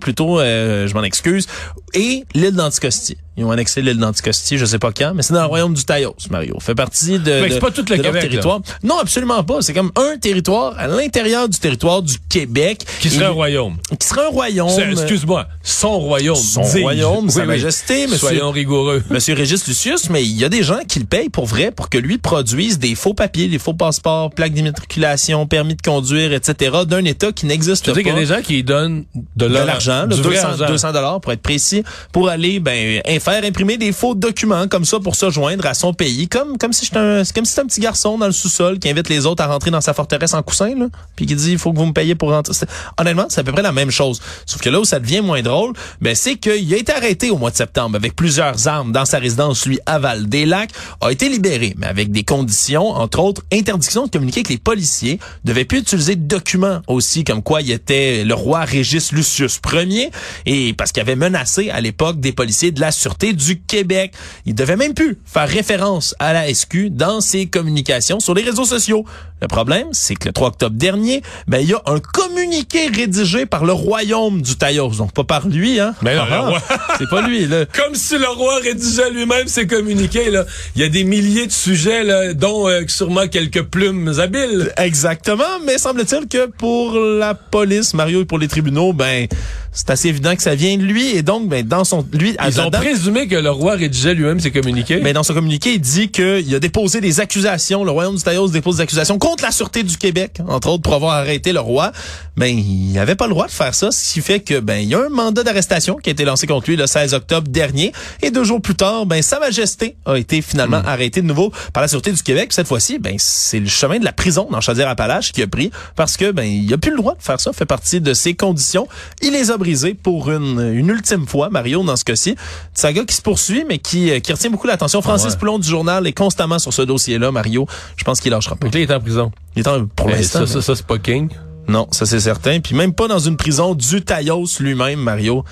Plutôt, 0.00 0.38
euh, 0.38 0.86
je 0.86 0.94
m'en 0.94 1.02
excuse, 1.02 1.46
et 1.94 2.24
l'île 2.34 2.54
d'Anticosti. 2.54 3.16
Ils 3.36 3.44
ont 3.44 3.50
annexé 3.50 3.80
l'île 3.80 3.96
d'Anticosti, 3.98 4.58
je 4.58 4.64
sais 4.66 4.78
pas 4.78 4.92
quand, 4.92 5.12
mais 5.14 5.22
c'est 5.22 5.32
dans 5.32 5.40
le 5.40 5.46
royaume 5.46 5.72
du 5.72 5.84
Taos, 5.84 6.14
Mario. 6.30 6.58
Fait 6.60 6.74
partie 6.74 7.12
de, 7.12 7.18
de- 7.18 7.46
c'est 7.48 7.60
pas 7.60 7.70
tout 7.70 7.80
le 7.88 7.96
Québec, 7.96 8.12
là. 8.14 8.20
territoire. 8.20 8.60
Non, 8.82 8.98
absolument 8.98 9.42
pas. 9.42 9.62
C'est 9.62 9.72
comme 9.72 9.90
un 9.96 10.18
territoire 10.18 10.74
à 10.78 10.86
l'intérieur 10.86 11.48
du 11.48 11.58
territoire 11.58 12.02
du 12.02 12.16
Québec. 12.28 12.84
Qui 13.00 13.08
serait 13.08 13.24
un 13.24 13.30
royaume. 13.30 13.76
Qui 13.98 14.06
serait 14.06 14.26
un 14.26 14.28
royaume. 14.30 14.68
Excuse-moi, 14.90 15.46
son 15.62 15.98
royaume. 15.98 16.36
Son 16.36 16.62
royaume, 16.62 17.30
Sa 17.30 17.40
Oui. 17.40 17.46
Majesté, 17.46 18.02
monsieur- 18.06 18.18
Soyons 18.28 18.50
rigoureux. 18.50 19.02
Monsieur 19.10 19.34
Régis 19.34 19.66
Lucius, 19.66 20.10
mais 20.10 20.22
il 20.24 20.38
y 20.38 20.44
a 20.44 20.48
des 20.48 20.62
gens 20.62 20.80
qui 20.86 20.98
le 20.98 21.06
payent 21.06 21.28
pour 21.30 21.46
vrai 21.46 21.70
pour 21.70 21.88
que 21.88 21.98
lui 21.98 22.18
produise 22.18 22.78
des 22.78 22.94
faux 22.94 23.14
papiers, 23.14 23.48
des 23.48 23.58
faux 23.58 23.74
passeports, 23.74 24.30
plaques 24.30 24.52
d'immatriculation, 24.52 25.46
permis 25.46 25.74
de 25.74 25.82
conduire, 25.82 26.32
etc. 26.32 26.70
d'un 26.86 27.04
État 27.04 27.32
qui 27.32 27.46
n'existe 27.46 27.84
Tu 27.84 27.90
pas. 27.90 27.94
sais 27.96 28.02
qu'il 28.02 28.12
y 28.12 28.16
a 28.16 28.18
des 28.18 28.26
gens 28.26 28.42
qui 28.42 28.62
donnent 28.62 29.04
de, 29.36 29.46
l'argent, 29.46 30.06
là, 30.06 30.14
du 30.14 30.20
vrai 30.20 30.36
200, 30.36 30.48
argent. 30.48 30.66
200 30.66 30.92
dollars 30.92 31.20
pour 31.20 31.32
être 31.32 31.42
précis, 31.42 31.82
pour 32.12 32.28
aller 32.28 32.60
ben 32.60 33.00
faire 33.22 33.44
imprimer 33.44 33.76
des 33.76 33.92
faux 33.92 34.14
documents 34.14 34.66
comme 34.68 34.84
ça 34.84 34.98
pour 34.98 35.14
se 35.14 35.30
joindre 35.30 35.64
à 35.66 35.74
son 35.74 35.94
pays, 35.94 36.28
comme 36.28 36.58
comme 36.58 36.72
si 36.72 36.84
j'étais 36.84 36.98
un 36.98 37.22
comme 37.34 37.44
si 37.44 37.58
un 37.60 37.66
petit 37.66 37.80
garçon 37.80 38.18
dans 38.18 38.26
le 38.26 38.32
sous-sol 38.32 38.78
qui 38.78 38.90
invite 38.90 39.08
les 39.08 39.26
autres 39.26 39.42
à 39.42 39.46
rentrer 39.46 39.70
dans 39.70 39.80
sa 39.80 39.94
forteresse 39.94 40.34
en 40.34 40.42
coussin 40.42 40.74
là, 40.76 40.86
puis 41.14 41.26
qui 41.26 41.36
dit 41.36 41.52
il 41.52 41.58
faut 41.58 41.72
que 41.72 41.78
vous 41.78 41.86
me 41.86 41.92
payiez 41.92 42.14
pour 42.14 42.30
rentrer. 42.30 42.52
Honnêtement, 42.98 43.26
c'est 43.28 43.40
à 43.40 43.44
peu 43.44 43.52
près 43.52 43.62
la 43.62 43.72
même 43.72 43.90
chose. 43.90 44.20
Sauf 44.44 44.60
que 44.60 44.68
là 44.68 44.80
où 44.80 44.84
ça 44.84 44.98
devient 44.98 45.20
moins 45.20 45.42
drôle, 45.42 45.72
ben 46.00 46.14
c'est 46.14 46.36
qu'il 46.36 46.74
a 46.74 46.76
été 46.76 46.92
arrêté 46.92 47.30
au 47.30 47.38
mois 47.38 47.50
de 47.50 47.56
septembre 47.56 47.96
avec 47.96 48.16
plusieurs 48.16 48.66
armes 48.66 48.90
dans 48.90 49.04
sa 49.04 49.18
résidence 49.18 49.66
lui 49.66 49.78
à 49.86 49.98
Val-des-Lacs, 49.98 50.70
a 51.00 51.10
été 51.10 51.28
libéré 51.28 51.74
mais 51.78 51.86
avec 51.86 52.10
des 52.10 52.24
conditions 52.24 52.88
entre 52.88 53.20
autres 53.20 53.42
interdiction 53.52 54.06
de 54.06 54.10
communiquer 54.10 54.40
avec 54.40 54.48
les 54.48 54.58
policiers, 54.58 55.20
devait 55.44 55.64
plus 55.64 55.78
utiliser 55.78 56.16
de 56.16 56.26
documents 56.26 56.80
aussi 56.88 57.22
comme 57.22 57.42
quoi 57.42 57.62
il 57.62 57.70
était 57.70 58.24
le 58.24 58.34
roi 58.34 58.64
Régis 58.64 59.12
Lucius 59.12 59.60
Ier 59.72 60.10
et 60.46 60.72
parce 60.74 60.90
qu'il 60.90 61.00
avait 61.00 61.16
menacé 61.16 61.70
à 61.70 61.80
l'époque 61.80 62.18
des 62.18 62.32
policiers 62.32 62.72
de 62.72 62.80
la 62.80 62.90
sûreté 62.90 63.11
du 63.20 63.60
Québec. 63.60 64.12
Il 64.46 64.54
devait 64.54 64.76
même 64.76 64.94
plus 64.94 65.18
faire 65.24 65.48
référence 65.48 66.14
à 66.18 66.32
la 66.32 66.52
SQ 66.52 66.88
dans 66.90 67.20
ses 67.20 67.46
communications 67.46 68.20
sur 68.20 68.34
les 68.34 68.42
réseaux 68.42 68.64
sociaux. 68.64 69.04
Le 69.40 69.48
problème, 69.48 69.88
c'est 69.92 70.14
que 70.14 70.28
le 70.28 70.32
3 70.32 70.48
octobre 70.48 70.76
dernier, 70.76 71.20
ben 71.48 71.58
il 71.58 71.68
y 71.70 71.74
a 71.74 71.82
un 71.86 71.98
communiqué 71.98 72.86
rédigé 72.94 73.44
par 73.44 73.64
le 73.64 73.72
royaume 73.72 74.40
du 74.40 74.54
Taïos, 74.56 74.90
donc 74.96 75.12
pas 75.12 75.24
par 75.24 75.48
lui 75.48 75.80
hein. 75.80 75.94
Mais 76.02 76.14
non, 76.14 76.22
Ah, 76.30 76.40
roi- 76.48 76.62
c'est 76.98 77.08
pas 77.08 77.22
lui 77.26 77.46
là. 77.46 77.66
Comme 77.76 77.94
si 77.96 78.16
le 78.18 78.28
roi 78.28 78.58
rédigeait 78.62 79.10
lui-même 79.10 79.48
ses 79.48 79.66
communiqués. 79.66 80.30
Là. 80.30 80.44
Il 80.76 80.82
y 80.82 80.84
a 80.84 80.88
des 80.88 81.02
milliers 81.02 81.46
de 81.48 81.52
sujets, 81.52 82.04
là, 82.04 82.34
dont 82.34 82.68
euh, 82.68 82.82
sûrement 82.86 83.26
quelques 83.26 83.62
plumes 83.62 84.12
habiles. 84.20 84.72
Exactement, 84.76 85.58
mais 85.66 85.76
semble-t-il 85.78 86.28
que 86.28 86.46
pour 86.46 86.92
la 86.98 87.34
police, 87.34 87.94
Mario, 87.94 88.22
et 88.22 88.24
pour 88.24 88.38
les 88.38 88.48
tribunaux, 88.48 88.92
ben 88.92 89.26
c'est 89.72 89.90
assez 89.90 90.08
évident 90.08 90.36
que 90.36 90.42
ça 90.42 90.54
vient 90.54 90.76
de 90.76 90.82
lui 90.82 91.16
et 91.16 91.22
donc 91.22 91.48
ben 91.48 91.66
dans 91.66 91.84
son 91.84 92.06
lui 92.12 92.36
Ils 92.46 92.60
ont 92.60 92.70
présumé 92.70 93.26
que 93.26 93.36
le 93.36 93.50
roi 93.50 93.74
rédigeait 93.74 94.14
lui-même 94.14 94.38
ses 94.40 94.50
communiqués. 94.50 95.00
mais 95.02 95.12
dans 95.12 95.22
son 95.22 95.34
communiqué, 95.34 95.74
il 95.74 95.80
dit 95.80 96.10
qu'il 96.10 96.54
a 96.54 96.58
déposé 96.60 97.00
des 97.00 97.20
accusations, 97.20 97.84
le 97.84 97.90
royaume 97.90 98.16
du 98.16 98.22
Taïos 98.22 98.48
dépose 98.48 98.76
des 98.76 98.82
accusations 98.82 99.18
contre 99.18 99.44
la 99.44 99.50
sûreté 99.50 99.82
du 99.82 99.96
Québec, 99.96 100.38
entre 100.48 100.68
autres 100.68 100.82
pour 100.82 100.94
avoir 100.94 101.14
arrêté 101.14 101.52
le 101.52 101.60
roi. 101.60 101.92
Ben 102.36 102.46
il 102.46 102.92
n'avait 102.92 103.14
pas 103.14 103.26
le 103.26 103.32
droit 103.34 103.46
de 103.46 103.52
faire 103.52 103.74
ça, 103.74 103.90
ce 103.90 104.12
qui 104.14 104.20
fait 104.20 104.40
que 104.40 104.58
ben 104.60 104.76
il 104.76 104.88
y 104.88 104.94
a 104.94 105.00
un 105.04 105.08
mandat 105.10 105.42
d'arrestation 105.42 105.96
qui 105.96 106.10
a 106.10 106.12
été 106.12 106.24
lancé 106.24 106.46
contre 106.46 106.68
lui 106.70 106.76
le 106.76 106.86
16 106.86 107.14
octobre 107.14 107.48
dernier 107.48 107.92
et 108.22 108.30
deux 108.30 108.44
jours 108.44 108.60
plus 108.60 108.74
tard, 108.74 109.06
ben 109.06 109.20
sa 109.22 109.38
majesté 109.40 109.96
a 110.06 110.16
été 110.16 110.40
finalement 110.42 110.72
Hmm. 110.82 110.88
arrêtée 110.88 111.20
de 111.22 111.26
nouveau 111.26 111.52
par 111.72 111.82
la 111.82 111.88
sûreté 111.88 112.12
du 112.12 112.22
Québec. 112.22 112.48
Puis 112.48 112.54
cette 112.54 112.66
fois-ci, 112.68 112.98
ben 112.98 113.14
c'est 113.18 113.60
le 113.60 113.68
chemin 113.68 113.98
de 113.98 114.04
la 114.04 114.12
prison 114.12 114.48
dans 114.50 114.60
Chaudière-Appalaches 114.60 115.32
qui 115.32 115.42
a 115.42 115.46
pris 115.46 115.70
parce 115.96 116.16
que 116.16 116.30
ben 116.30 116.44
il 116.44 116.72
a 116.72 116.78
plus 116.78 116.90
le 116.92 116.96
droit 116.96 117.14
de 117.14 117.22
faire 117.22 117.38
ça, 117.40 117.52
fait 117.52 117.66
partie 117.66 118.00
de 118.00 118.14
ses 118.14 118.34
conditions. 118.34 118.88
Il 119.20 119.32
les 119.32 119.50
a 119.50 119.56
pour 120.02 120.30
une, 120.30 120.60
une 120.74 120.88
ultime 120.88 121.26
fois, 121.26 121.48
Mario 121.50 121.82
dans 121.82 121.96
ce 121.96 122.04
cas-ci. 122.04 122.36
Saga 122.74 123.04
qui 123.04 123.14
se 123.14 123.22
poursuit 123.22 123.64
mais 123.68 123.78
qui 123.78 124.10
euh, 124.10 124.20
qui 124.20 124.32
retient 124.32 124.50
beaucoup 124.50 124.66
l'attention. 124.66 125.02
Francis 125.02 125.32
ouais. 125.32 125.38
Poulon 125.38 125.58
du 125.58 125.68
journal 125.68 126.06
est 126.06 126.12
constamment 126.12 126.58
sur 126.58 126.72
ce 126.72 126.82
dossier-là, 126.82 127.32
Mario. 127.32 127.66
Je 127.96 128.04
pense 128.04 128.20
qu'il 128.20 128.30
lâchera 128.32 128.56
pas. 128.56 128.66
Donc 128.66 128.74
là, 128.74 128.80
il 128.80 128.90
est 128.90 128.94
en 128.94 129.00
prison. 129.00 129.32
Il 129.56 129.60
est 129.60 129.68
en, 129.68 129.86
pour 129.86 130.06
Mais 130.06 130.16
l'instant. 130.16 130.46
ça, 130.46 130.54
ça, 130.54 130.62
ça, 130.62 130.76
c'est 130.76 130.86
pas 130.86 130.98
King. 130.98 131.28
Non, 131.68 131.86
ça 131.90 132.06
c'est 132.06 132.20
certain. 132.20 132.60
Puis 132.60 132.74
même 132.74 132.92
pas 132.92 133.08
dans 133.08 133.18
une 133.20 133.36
prison 133.36 133.74
du 133.74 134.02
Taïos 134.02 134.58
lui-même, 134.60 135.00
Mario. 135.00 135.44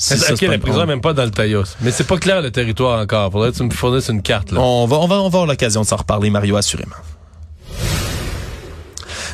C'est 0.00 0.16
ça, 0.16 0.32
ok, 0.32 0.42
la 0.42 0.58
prison 0.58 0.86
même 0.86 1.00
pas 1.00 1.12
dans 1.12 1.24
le 1.24 1.32
Taïos? 1.32 1.64
Mais 1.80 1.90
c'est 1.90 2.06
pas 2.06 2.18
clair 2.18 2.40
le 2.40 2.52
territoire 2.52 3.00
encore. 3.00 3.32
Faudrait 3.32 3.50
que 3.50 3.56
tu 3.56 3.64
me 3.64 3.70
fournisses 3.70 4.08
une 4.08 4.22
carte. 4.22 4.52
Là. 4.52 4.60
On 4.60 4.86
va, 4.86 4.96
on 4.98 5.08
va, 5.08 5.16
on 5.16 5.22
va 5.22 5.26
avoir 5.26 5.46
l'occasion 5.46 5.80
de 5.80 5.86
s'en 5.86 5.96
reparler, 5.96 6.30
Mario, 6.30 6.54
assurément. 6.56 6.94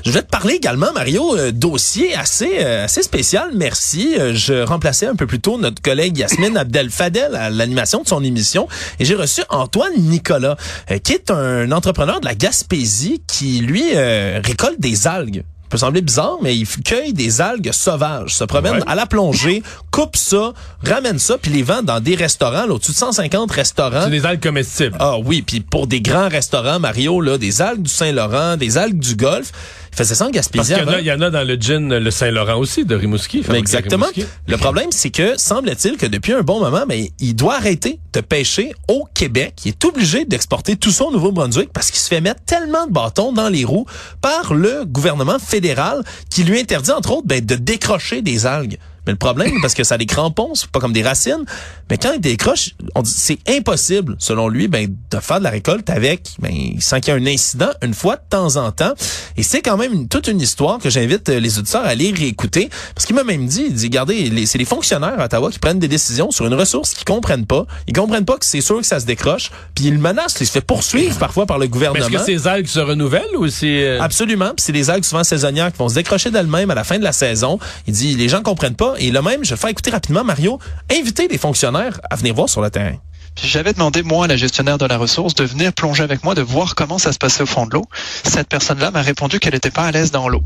Je 0.05 0.11
vais 0.11 0.21
te 0.23 0.29
parler 0.29 0.55
également, 0.55 0.93
Mario, 0.93 1.35
euh, 1.37 1.51
dossier 1.51 2.15
assez 2.15 2.59
euh, 2.61 2.85
assez 2.85 3.03
spécial. 3.03 3.51
Merci. 3.55 4.15
Euh, 4.19 4.35
je 4.35 4.63
remplaçais 4.63 5.07
un 5.07 5.17
peu 5.17 5.27
plus 5.27 5.41
tôt 5.41 5.57
notre 5.59 5.81
collègue 5.81 6.19
Yasmine 6.19 6.57
Abdel 6.59 6.91
Fadel 6.91 7.35
à 7.35 7.49
l'animation 7.49 8.03
de 8.03 8.09
son 8.09 8.23
émission 8.23 8.69
et 9.01 9.05
j'ai 9.07 9.15
reçu 9.15 9.41
Antoine 9.49 9.95
Nicolas, 9.97 10.57
euh, 10.91 10.99
qui 10.99 11.13
est 11.15 11.31
un 11.31 11.73
entrepreneur 11.73 12.21
de 12.21 12.27
la 12.27 12.35
Gaspésie 12.35 13.23
qui 13.27 13.61
lui 13.61 13.83
euh, 13.95 14.41
récolte 14.45 14.79
des 14.79 15.07
algues. 15.07 15.43
Ça 15.65 15.69
peut 15.71 15.79
sembler 15.87 16.03
bizarre, 16.03 16.37
mais 16.41 16.55
il 16.57 16.69
cueille 16.69 17.13
des 17.15 17.41
algues 17.41 17.73
sauvages, 17.73 18.35
se 18.37 18.45
promène 18.45 18.75
Ouais. 18.75 18.83
à 18.87 18.95
la 18.95 19.07
plongée, 19.07 19.61
coupe 19.91 20.15
ça, 20.17 20.53
ramène 20.85 21.19
ça, 21.19 21.37
puis 21.37 21.51
les 21.51 21.65
vend 21.65 21.83
dans 21.83 21.99
des 21.99 22.15
restaurants, 22.15 22.67
là, 22.67 22.75
au-dessus 22.75 22.93
de 22.93 22.97
150 22.97 23.51
restaurants. 23.51 24.03
C'est 24.05 24.11
des 24.11 24.25
algues 24.25 24.43
comestibles. 24.43 24.97
Ah 25.01 25.17
oui, 25.19 25.43
puis 25.43 25.59
pour 25.61 25.89
des 25.89 26.01
grands 26.01 26.29
restaurants, 26.29 26.79
Mario, 26.79 27.21
là, 27.21 27.39
des 27.39 27.61
algues 27.61 27.83
du 27.83 27.91
Saint-Laurent, 27.91 28.57
des 28.57 28.79
algues 28.79 29.01
du 29.01 29.17
Golfe, 29.17 29.51
faisait 29.95 30.15
ça 30.15 30.27
en 30.27 30.31
Parce 30.31 30.49
qu'il 30.51 30.77
y 30.77 30.81
en 30.81 30.89
a- 30.89 31.01
il 31.01 31.07
y 31.07 31.13
en 31.13 31.21
a 31.21 31.31
dans 31.31 31.47
le 31.47 31.55
gin 31.55 31.97
le 31.99 32.11
Saint-Laurent 32.11 32.57
aussi, 32.59 32.85
de 32.85 32.95
Rimouski. 32.95 33.43
Mais 33.51 33.59
exactement. 33.59 34.07
Rimouski. 34.07 34.25
Le 34.49 34.57
problème, 34.57 34.89
c'est 34.91 35.11
que 35.11 35.35
semble-t-il 35.39 35.97
que 35.97 36.07
depuis 36.07 36.33
un 36.33 36.43
bon 36.43 36.61
moment, 36.61 36.85
mais 36.89 37.13
il 37.21 37.35
doit 37.35 37.57
arrêter 37.57 37.99
de 38.13 38.21
pêcher 38.21 38.73
au 38.89 39.07
Québec. 39.15 39.55
Il 39.65 39.69
est 39.71 39.85
obligé 39.85 40.25
d'exporter 40.25 40.77
tout 40.77 40.91
au 41.03 41.11
Nouveau-Brunswick 41.13 41.71
parce 41.73 41.91
qu'il 41.91 42.01
se 42.01 42.09
fait 42.09 42.21
mettre 42.21 42.43
tellement 42.45 42.87
de 42.87 42.93
bâtons 42.93 43.33
dans 43.33 43.49
les 43.49 43.65
roues 43.65 43.87
par 44.21 44.55
le 44.55 44.85
gouvernement 44.85 45.39
fédéral 45.39 46.03
qui 46.31 46.45
lui 46.45 46.59
interdit, 46.61 46.91
entre 46.91 47.13
autres, 47.13 47.27
ben, 47.27 47.45
de 47.45 47.55
décrocher 47.55 48.23
des 48.23 48.47
algues. 48.47 48.79
Mais 49.07 49.13
le 49.13 49.19
problème, 49.19 49.53
parce 49.61 49.75
que 49.75 49.85
ça 49.85 49.97
a 49.97 49.99
des 49.99 50.07
crampons, 50.07 50.55
c'est 50.55 50.69
pas 50.71 50.81
comme 50.81 50.93
des 50.93 51.03
racines. 51.03 51.45
Mais 51.91 51.99
quand 51.99 52.13
il 52.15 52.21
décroche, 52.21 52.71
on 52.95 53.03
dit 53.03 53.13
c'est 53.15 53.39
impossible, 53.49 54.17
selon 54.19 54.49
lui, 54.49 54.69
ben, 54.69 54.87
de 55.11 55.21
faire 55.21 55.39
de 55.39 55.45
la 55.45 55.51
récolte 55.51 55.91
avec, 55.91 56.23
ben, 56.39 56.53
sans 56.81 57.01
qu'il 57.01 57.13
y 57.13 57.17
ait 57.17 57.21
un 57.21 57.27
incident 57.27 57.71
une 57.83 57.95
fois 57.95 58.17
de 58.17 58.23
temps 58.31 58.57
en 58.57 58.73
temps. 58.73 58.95
Et 59.37 59.43
c'est 59.43 59.61
quand 59.63 59.77
même 59.77 59.93
une- 59.93 60.09
toute 60.09 60.29
une 60.29 60.41
histoire 60.41 60.79
que 60.79 60.91
j'invite 60.91 61.29
euh, 61.29 61.41
les 61.41 61.59
auditeurs 61.59 61.85
à 61.85 61.89
aller 61.89 62.13
réécouter. 62.17 62.71
Parce 62.95 63.05
qu'il 63.07 63.15
m'a 63.17 63.25
même 63.25 63.47
dit, 63.47 63.65
il 63.69 63.75
dit, 63.75 63.85
regardez, 63.87 64.47
c'est 64.47 64.59
les 64.59 64.65
fonctionnaires 64.65 65.19
à 65.21 65.25
Ottawa 65.27 65.51
qui 65.51 65.59
prennent 65.59 65.79
des 65.79 65.89
décisions 65.89 66.31
sur 66.31 66.47
une 66.47 66.55
ressource 66.55 66.95
qu'ils 66.95 67.05
comprennent 67.05 67.47
pas. 67.47 67.67
Ils 67.87 67.93
comprennent 67.95 68.25
pas 68.25 68.37
que 68.39 68.47
c'est 68.47 68.61
sûr 68.61 68.79
que 68.79 68.87
ça 68.87 69.01
se 69.01 69.07
décroche. 69.07 69.51
Puis 69.75 69.87
ils 69.87 69.99
menacent, 69.99 70.37
il 70.41 70.47
se 70.47 70.53
fait 70.53 70.61
poursuivre 70.61 71.19
parfois 71.19 71.47
par 71.47 71.59
le 71.59 71.67
gouvernement. 71.67 72.05
est-ce 72.07 72.11
que 72.33 72.41
ces 72.41 72.47
algues 72.47 72.67
se 72.67 72.81
renouvellent 72.81 73.37
ou 73.39 73.49
c'est... 73.49 73.85
euh, 73.85 74.01
Absolument. 74.01 74.49
Puis 74.57 74.65
c'est 74.65 74.73
des 74.73 74.89
algues 74.91 75.05
souvent 75.05 75.25
saisonnières 75.25 75.71
qui 75.73 75.79
vont 75.79 75.89
se 75.89 75.95
décrocher 75.95 76.31
d'elles-mêmes 76.31 76.71
à 76.71 76.75
la 76.75 76.85
fin 76.85 76.99
de 76.99 77.05
la 77.05 77.13
saison. 77.13 77.59
Il 77.87 77.93
dit, 77.93 78.15
les 78.15 78.29
gens 78.29 78.43
comprennent 78.43 78.77
pas. 78.77 78.94
Et 78.99 79.11
là 79.11 79.23
même, 79.23 79.45
je 79.45 79.51
vais 79.51 79.57
faire 79.57 79.71
écouter 79.71 79.91
rapidement, 79.91 80.25
Mario, 80.25 80.59
inviter 80.91 81.29
les 81.29 81.39
fonctionnaires 81.39 82.01
à 82.11 82.17
venir 82.17 82.35
voir 82.35 82.49
sur 82.49 82.63
le 82.63 82.71
terrain. 82.71 82.97
J'avais 83.43 83.73
demandé, 83.73 84.03
moi, 84.03 84.27
à 84.27 84.29
la 84.29 84.37
gestionnaire 84.37 84.79
de 84.79 84.87
la 84.87 84.97
ressource, 84.97 85.35
de 85.35 85.45
venir 85.45 85.73
plonger 85.73 86.05
avec 86.05 86.23
moi, 86.23 86.35
de 86.35 86.43
voir 86.43 86.75
comment 86.75 86.99
ça 86.99 87.13
se 87.13 87.19
passait 87.19 87.43
au 87.43 87.47
fond 87.47 87.67
de 87.67 87.75
l'eau. 87.75 87.85
Cette 88.23 88.49
personne-là 88.49 88.91
m'a 88.91 89.03
répondu 89.03 89.41
qu'elle 89.41 89.55
n'était 89.55 89.71
pas 89.71 89.85
à 89.85 89.91
l'aise 89.91 90.13
dans 90.13 90.29
l'eau. 90.29 90.43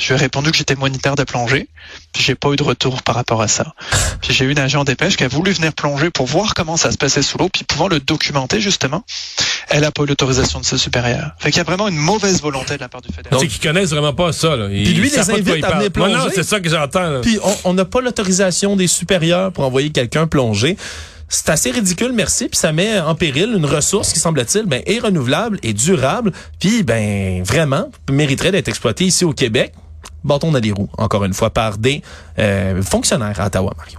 Je 0.00 0.06
lui 0.08 0.14
ai 0.14 0.24
répondu 0.24 0.50
que 0.50 0.56
j'étais 0.56 0.74
moniteur 0.76 1.14
de 1.14 1.24
plongée, 1.24 1.68
puis 2.14 2.22
j'ai 2.22 2.34
pas 2.34 2.48
eu 2.52 2.56
de 2.56 2.62
retour 2.62 3.02
par 3.02 3.14
rapport 3.14 3.42
à 3.42 3.48
ça. 3.48 3.74
Puis 4.22 4.32
j'ai 4.32 4.46
eu 4.46 4.50
une 4.52 4.58
agent 4.58 4.82
des 4.84 4.94
pêches 4.96 5.16
qui 5.16 5.24
a 5.24 5.28
voulu 5.28 5.52
venir 5.52 5.72
plonger 5.74 6.08
pour 6.10 6.26
voir 6.26 6.54
comment 6.54 6.76
ça 6.78 6.90
se 6.90 6.96
passait 6.96 7.20
sous 7.22 7.36
l'eau, 7.38 7.48
puis 7.52 7.64
pouvoir 7.64 7.88
le 7.90 8.00
documenter 8.00 8.60
justement. 8.60 9.04
Elle 9.68 9.84
a 9.84 9.90
pas 9.90 10.02
eu 10.02 10.06
l'autorisation 10.06 10.58
de 10.58 10.64
ses 10.64 10.78
supérieurs. 10.78 11.32
Fait 11.38 11.50
qu'il 11.50 11.58
y 11.58 11.60
a 11.60 11.64
vraiment 11.64 11.86
une 11.88 11.96
mauvaise 11.98 12.40
volonté 12.40 12.76
de 12.76 12.80
la 12.80 12.88
part 12.88 13.02
du 13.02 13.12
fédéral. 13.12 13.38
c'est 13.40 13.46
qu'ils 13.46 13.60
connaissent 13.60 13.90
vraiment 13.90 14.14
pas 14.14 14.32
ça. 14.32 14.56
Là. 14.56 14.68
Ils 14.72 14.84
Puis 14.84 14.94
lui, 14.94 15.10
les 15.10 15.18
invite 15.18 15.64
à 15.64 15.76
venir 15.76 15.90
parlent. 15.92 16.10
Non, 16.10 16.16
non, 16.16 16.20
plonger. 16.22 16.34
c'est 16.34 16.42
ça 16.44 16.60
que 16.60 16.68
j'entends. 16.70 17.10
là. 17.10 17.20
Puis 17.20 17.38
on- 17.44 17.56
on 17.70 17.74
n'a 17.74 17.84
pas 17.84 18.00
l'autorisation 18.00 18.76
des 18.76 18.86
supérieurs 18.86 19.52
pour 19.52 19.64
envoyer 19.64 19.90
quelqu'un 19.90 20.26
plonger. 20.26 20.76
C'est 21.28 21.48
assez 21.50 21.70
ridicule, 21.70 22.10
merci, 22.12 22.48
puis 22.48 22.58
ça 22.58 22.72
met 22.72 22.98
en 22.98 23.14
péril 23.14 23.52
une 23.56 23.64
ressource 23.66 24.12
qui 24.12 24.18
semble-t-il 24.18 24.64
ben, 24.66 24.82
est 24.86 24.98
renouvelable 24.98 25.60
et 25.62 25.72
durable, 25.72 26.32
puis 26.58 26.82
ben 26.82 27.44
vraiment 27.44 27.88
mériterait 28.10 28.50
d'être 28.50 28.66
exploitée 28.68 29.04
ici 29.04 29.24
au 29.24 29.32
Québec. 29.32 29.72
Bâton 30.24 30.52
dans 30.52 30.58
les 30.58 30.72
roues, 30.72 30.90
encore 30.98 31.24
une 31.24 31.34
fois, 31.34 31.50
par 31.50 31.78
des 31.78 32.02
euh, 32.38 32.82
fonctionnaires 32.82 33.40
à 33.40 33.46
Ottawa, 33.46 33.72
Mario. 33.76 33.98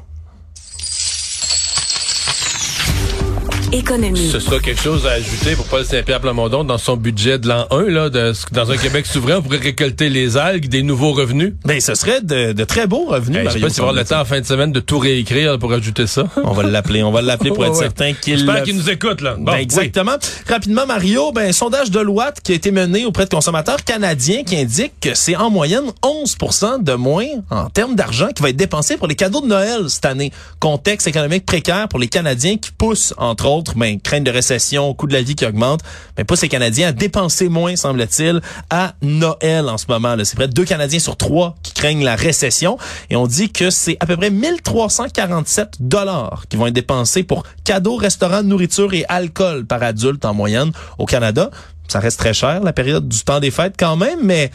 Économie. 3.72 4.30
Ce 4.32 4.40
sera 4.40 4.60
quelque 4.60 4.82
chose 4.82 5.06
à 5.08 5.12
ajouter 5.12 5.56
pour 5.56 5.66
Paul 5.66 5.86
Saint-Pierre 5.86 6.20
Plamondon 6.20 6.64
dans 6.64 6.78
son 6.78 6.98
budget 6.98 7.40
de 7.40 7.48
l'an 7.48 7.68
1, 7.72 7.84
là, 7.84 8.10
de, 8.10 8.34
dans 8.52 8.72
un 8.72 8.78
Québec 8.78 9.06
souverain, 9.06 9.38
on 9.38 9.42
pourrait 9.42 9.58
récolter 9.58 10.10
les 10.10 10.38
algues, 10.38 10.68
des 10.68 10.84
nouveaux 10.84 11.14
revenus. 11.14 11.54
Ben, 11.66 11.80
ce 11.80 11.96
serait 11.96 12.22
de, 12.22 12.52
de 12.54 12.64
très 12.64 12.88
beaux 12.88 13.06
revenus. 13.06 13.40
Hey, 13.40 13.46
je 13.48 13.52
sais 13.52 13.60
Mario, 13.60 13.68
pas 13.68 13.74
va 13.74 13.82
avoir 13.90 13.94
le 13.94 14.06
temps 14.06 14.20
en 14.22 14.26
fin 14.26 14.42
de 14.42 14.46
semaine 14.46 14.72
de 14.72 14.80
tout 14.80 15.00
réécrire 15.00 15.58
pour 15.60 15.72
ajouter 15.74 16.08
ça. 16.08 16.26
On 16.44 16.52
va 16.52 16.64
l'appeler, 16.64 17.04
on 17.04 17.12
va 17.12 17.22
l'appeler 17.22 17.52
pour 17.52 17.64
être 17.66 17.72
Ouais, 17.72 17.78
ouais. 17.78 17.84
certain 17.84 18.14
qu'il 18.14 18.38
J'espère 18.38 18.64
qu'il 18.64 18.76
nous 18.76 18.90
écoute, 18.90 19.22
là. 19.22 19.36
Bon, 19.38 19.44
Ben, 19.52 19.56
exactement. 19.58 20.16
Rapidement, 20.48 20.86
Mario, 20.86 21.32
ben, 21.32 21.52
sondage 21.54 21.92
de 21.92 22.00
Loite 22.00 22.40
qui 22.44 22.52
a 22.52 22.56
été 22.56 22.72
mené 22.72 23.06
auprès 23.06 23.26
de 23.26 23.30
consommateurs 23.30 23.84
canadiens 23.86 24.44
qui 24.44 24.58
indique 24.58 24.94
que 25.00 25.14
c'est 25.14 25.36
en 25.36 25.50
moyenne 25.50 25.86
11% 26.04 26.84
de 26.84 26.94
moins 26.94 27.26
en 27.50 27.70
termes 27.70 27.96
d'argent 27.96 28.28
qui 28.36 28.42
va 28.44 28.50
être 28.50 28.56
dépensé 28.58 28.98
pour 28.98 29.08
les 29.08 29.16
cadeaux 29.16 29.42
de 29.42 29.48
Noël 29.48 29.90
cette 29.90 30.06
année. 30.06 30.32
Contexte 30.60 31.08
économique 31.08 31.46
précaire 31.46 31.88
pour 31.88 32.00
les 32.00 32.08
Canadiens 32.08 32.58
qui 32.58 32.72
poussent, 32.72 33.14
entre 33.18 33.46
autres, 33.48 33.61
ben, 33.76 34.00
crainte 34.00 34.24
de 34.24 34.32
récession, 34.32 34.94
coût 34.94 35.08
de 35.08 35.14
la 35.14 35.22
vie 35.22 35.36
qui 35.36 35.46
augmente, 35.46 35.82
mais 36.18 36.24
poussent 36.24 36.42
les 36.42 36.50
Canadiens 36.50 36.90
à 36.90 36.92
dépenser 36.92 37.50
moins, 37.50 37.76
semble-t-il, 37.76 38.42
à 38.70 38.96
Noël 39.02 39.70
en 39.70 39.78
ce 39.78 39.86
moment. 39.88 40.16
C'est 40.24 40.36
près 40.36 40.48
de 40.48 40.54
deux 40.54 40.66
Canadiens 40.66 41.00
sur 41.00 41.18
trois 41.18 41.56
qui 41.64 41.74
craignent 41.74 42.04
la 42.04 42.16
récession. 42.16 42.78
Et 43.10 43.16
on 43.16 43.28
dit 43.28 43.52
que 43.52 43.70
c'est 43.70 43.98
à 44.00 44.06
peu 44.06 44.18
près 44.18 44.30
1347 44.30 45.78
dollars 45.80 46.44
qui 46.50 46.58
vont 46.58 46.68
être 46.68 46.74
dépensés 46.74 47.24
pour 47.24 47.44
cadeaux, 47.64 47.96
restaurants, 47.96 48.44
nourriture 48.44 48.94
et 48.94 49.06
alcool 49.08 49.66
par 49.66 49.84
adulte 49.84 50.26
en 50.26 50.34
moyenne 50.34 50.72
au 50.98 51.06
Canada. 51.06 51.52
Ça 51.88 52.00
reste 52.00 52.20
très 52.20 52.34
cher, 52.34 52.62
la 52.64 52.72
période 52.72 53.10
du 53.10 53.20
temps 53.24 53.42
des 53.42 53.52
fêtes 53.52 53.76
quand 53.78 53.98
même, 53.98 54.20
mais 54.24 54.50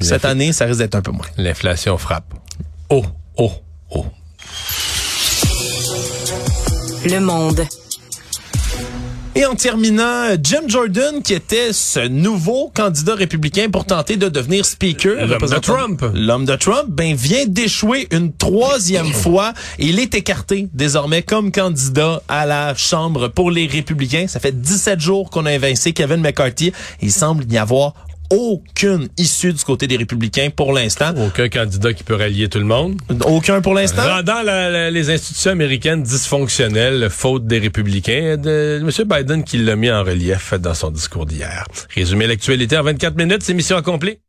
cette 0.00 0.24
année, 0.24 0.52
ça 0.52 0.66
risque 0.66 0.78
d'être 0.78 0.94
un 0.94 1.02
peu 1.02 1.10
moins. 1.10 1.26
L'inflation 1.36 1.98
frappe. 1.98 2.32
Oh, 2.88 3.04
oh, 3.36 3.50
oh. 3.90 4.06
Le 7.04 7.18
monde. 7.18 7.66
Et 9.36 9.46
en 9.46 9.54
terminant, 9.54 10.34
Jim 10.42 10.62
Jordan, 10.66 11.22
qui 11.22 11.34
était 11.34 11.72
ce 11.72 12.08
nouveau 12.08 12.72
candidat 12.74 13.14
républicain 13.14 13.68
pour 13.70 13.84
tenter 13.84 14.16
de 14.16 14.28
devenir 14.28 14.66
speaker. 14.66 15.24
L'homme 15.24 15.48
de 15.48 15.58
Trump. 15.58 16.04
L'homme 16.12 16.44
de 16.44 16.56
Trump, 16.56 16.86
ben, 16.88 17.14
vient 17.14 17.46
d'échouer 17.46 18.08
une 18.10 18.32
troisième 18.32 19.06
fois. 19.12 19.54
Et 19.78 19.86
il 19.86 20.00
est 20.00 20.16
écarté 20.16 20.68
désormais 20.74 21.22
comme 21.22 21.52
candidat 21.52 22.20
à 22.28 22.44
la 22.44 22.74
Chambre 22.74 23.28
pour 23.28 23.52
les 23.52 23.68
républicains. 23.68 24.26
Ça 24.26 24.40
fait 24.40 24.60
17 24.60 24.98
jours 24.98 25.30
qu'on 25.30 25.46
a 25.46 25.52
invincé 25.52 25.92
Kevin 25.92 26.20
McCarthy. 26.20 26.72
Il 27.00 27.12
semble 27.12 27.44
n'y 27.44 27.58
avoir 27.58 27.94
aucune 28.30 29.08
issue 29.18 29.52
du 29.52 29.62
côté 29.64 29.86
des 29.86 29.96
républicains 29.96 30.48
pour 30.54 30.72
l'instant. 30.72 31.12
Aucun 31.16 31.48
candidat 31.48 31.92
qui 31.92 32.04
peut 32.04 32.14
rallier 32.14 32.48
tout 32.48 32.58
le 32.60 32.64
monde. 32.64 32.96
Aucun 33.26 33.60
pour 33.60 33.74
l'instant. 33.74 34.02
Rendant 34.02 34.42
la- 34.42 34.70
la- 34.70 34.90
les 34.90 35.10
institutions 35.10 35.50
américaines 35.50 36.02
dysfonctionnelles, 36.04 37.08
faute 37.10 37.46
des 37.46 37.58
républicains, 37.58 38.36
de 38.36 38.80
M. 38.82 38.90
Biden 39.08 39.44
qui 39.44 39.58
l'a 39.58 39.74
mis 39.76 39.90
en 39.90 40.04
relief 40.04 40.54
dans 40.54 40.74
son 40.74 40.90
discours 40.90 41.26
d'hier. 41.26 41.64
Résumé 41.94 42.26
l'actualité 42.28 42.78
en 42.78 42.84
24 42.84 43.16
minutes, 43.16 43.42
c'est 43.42 43.52
mission 43.54 43.76
accomplie. 43.76 44.20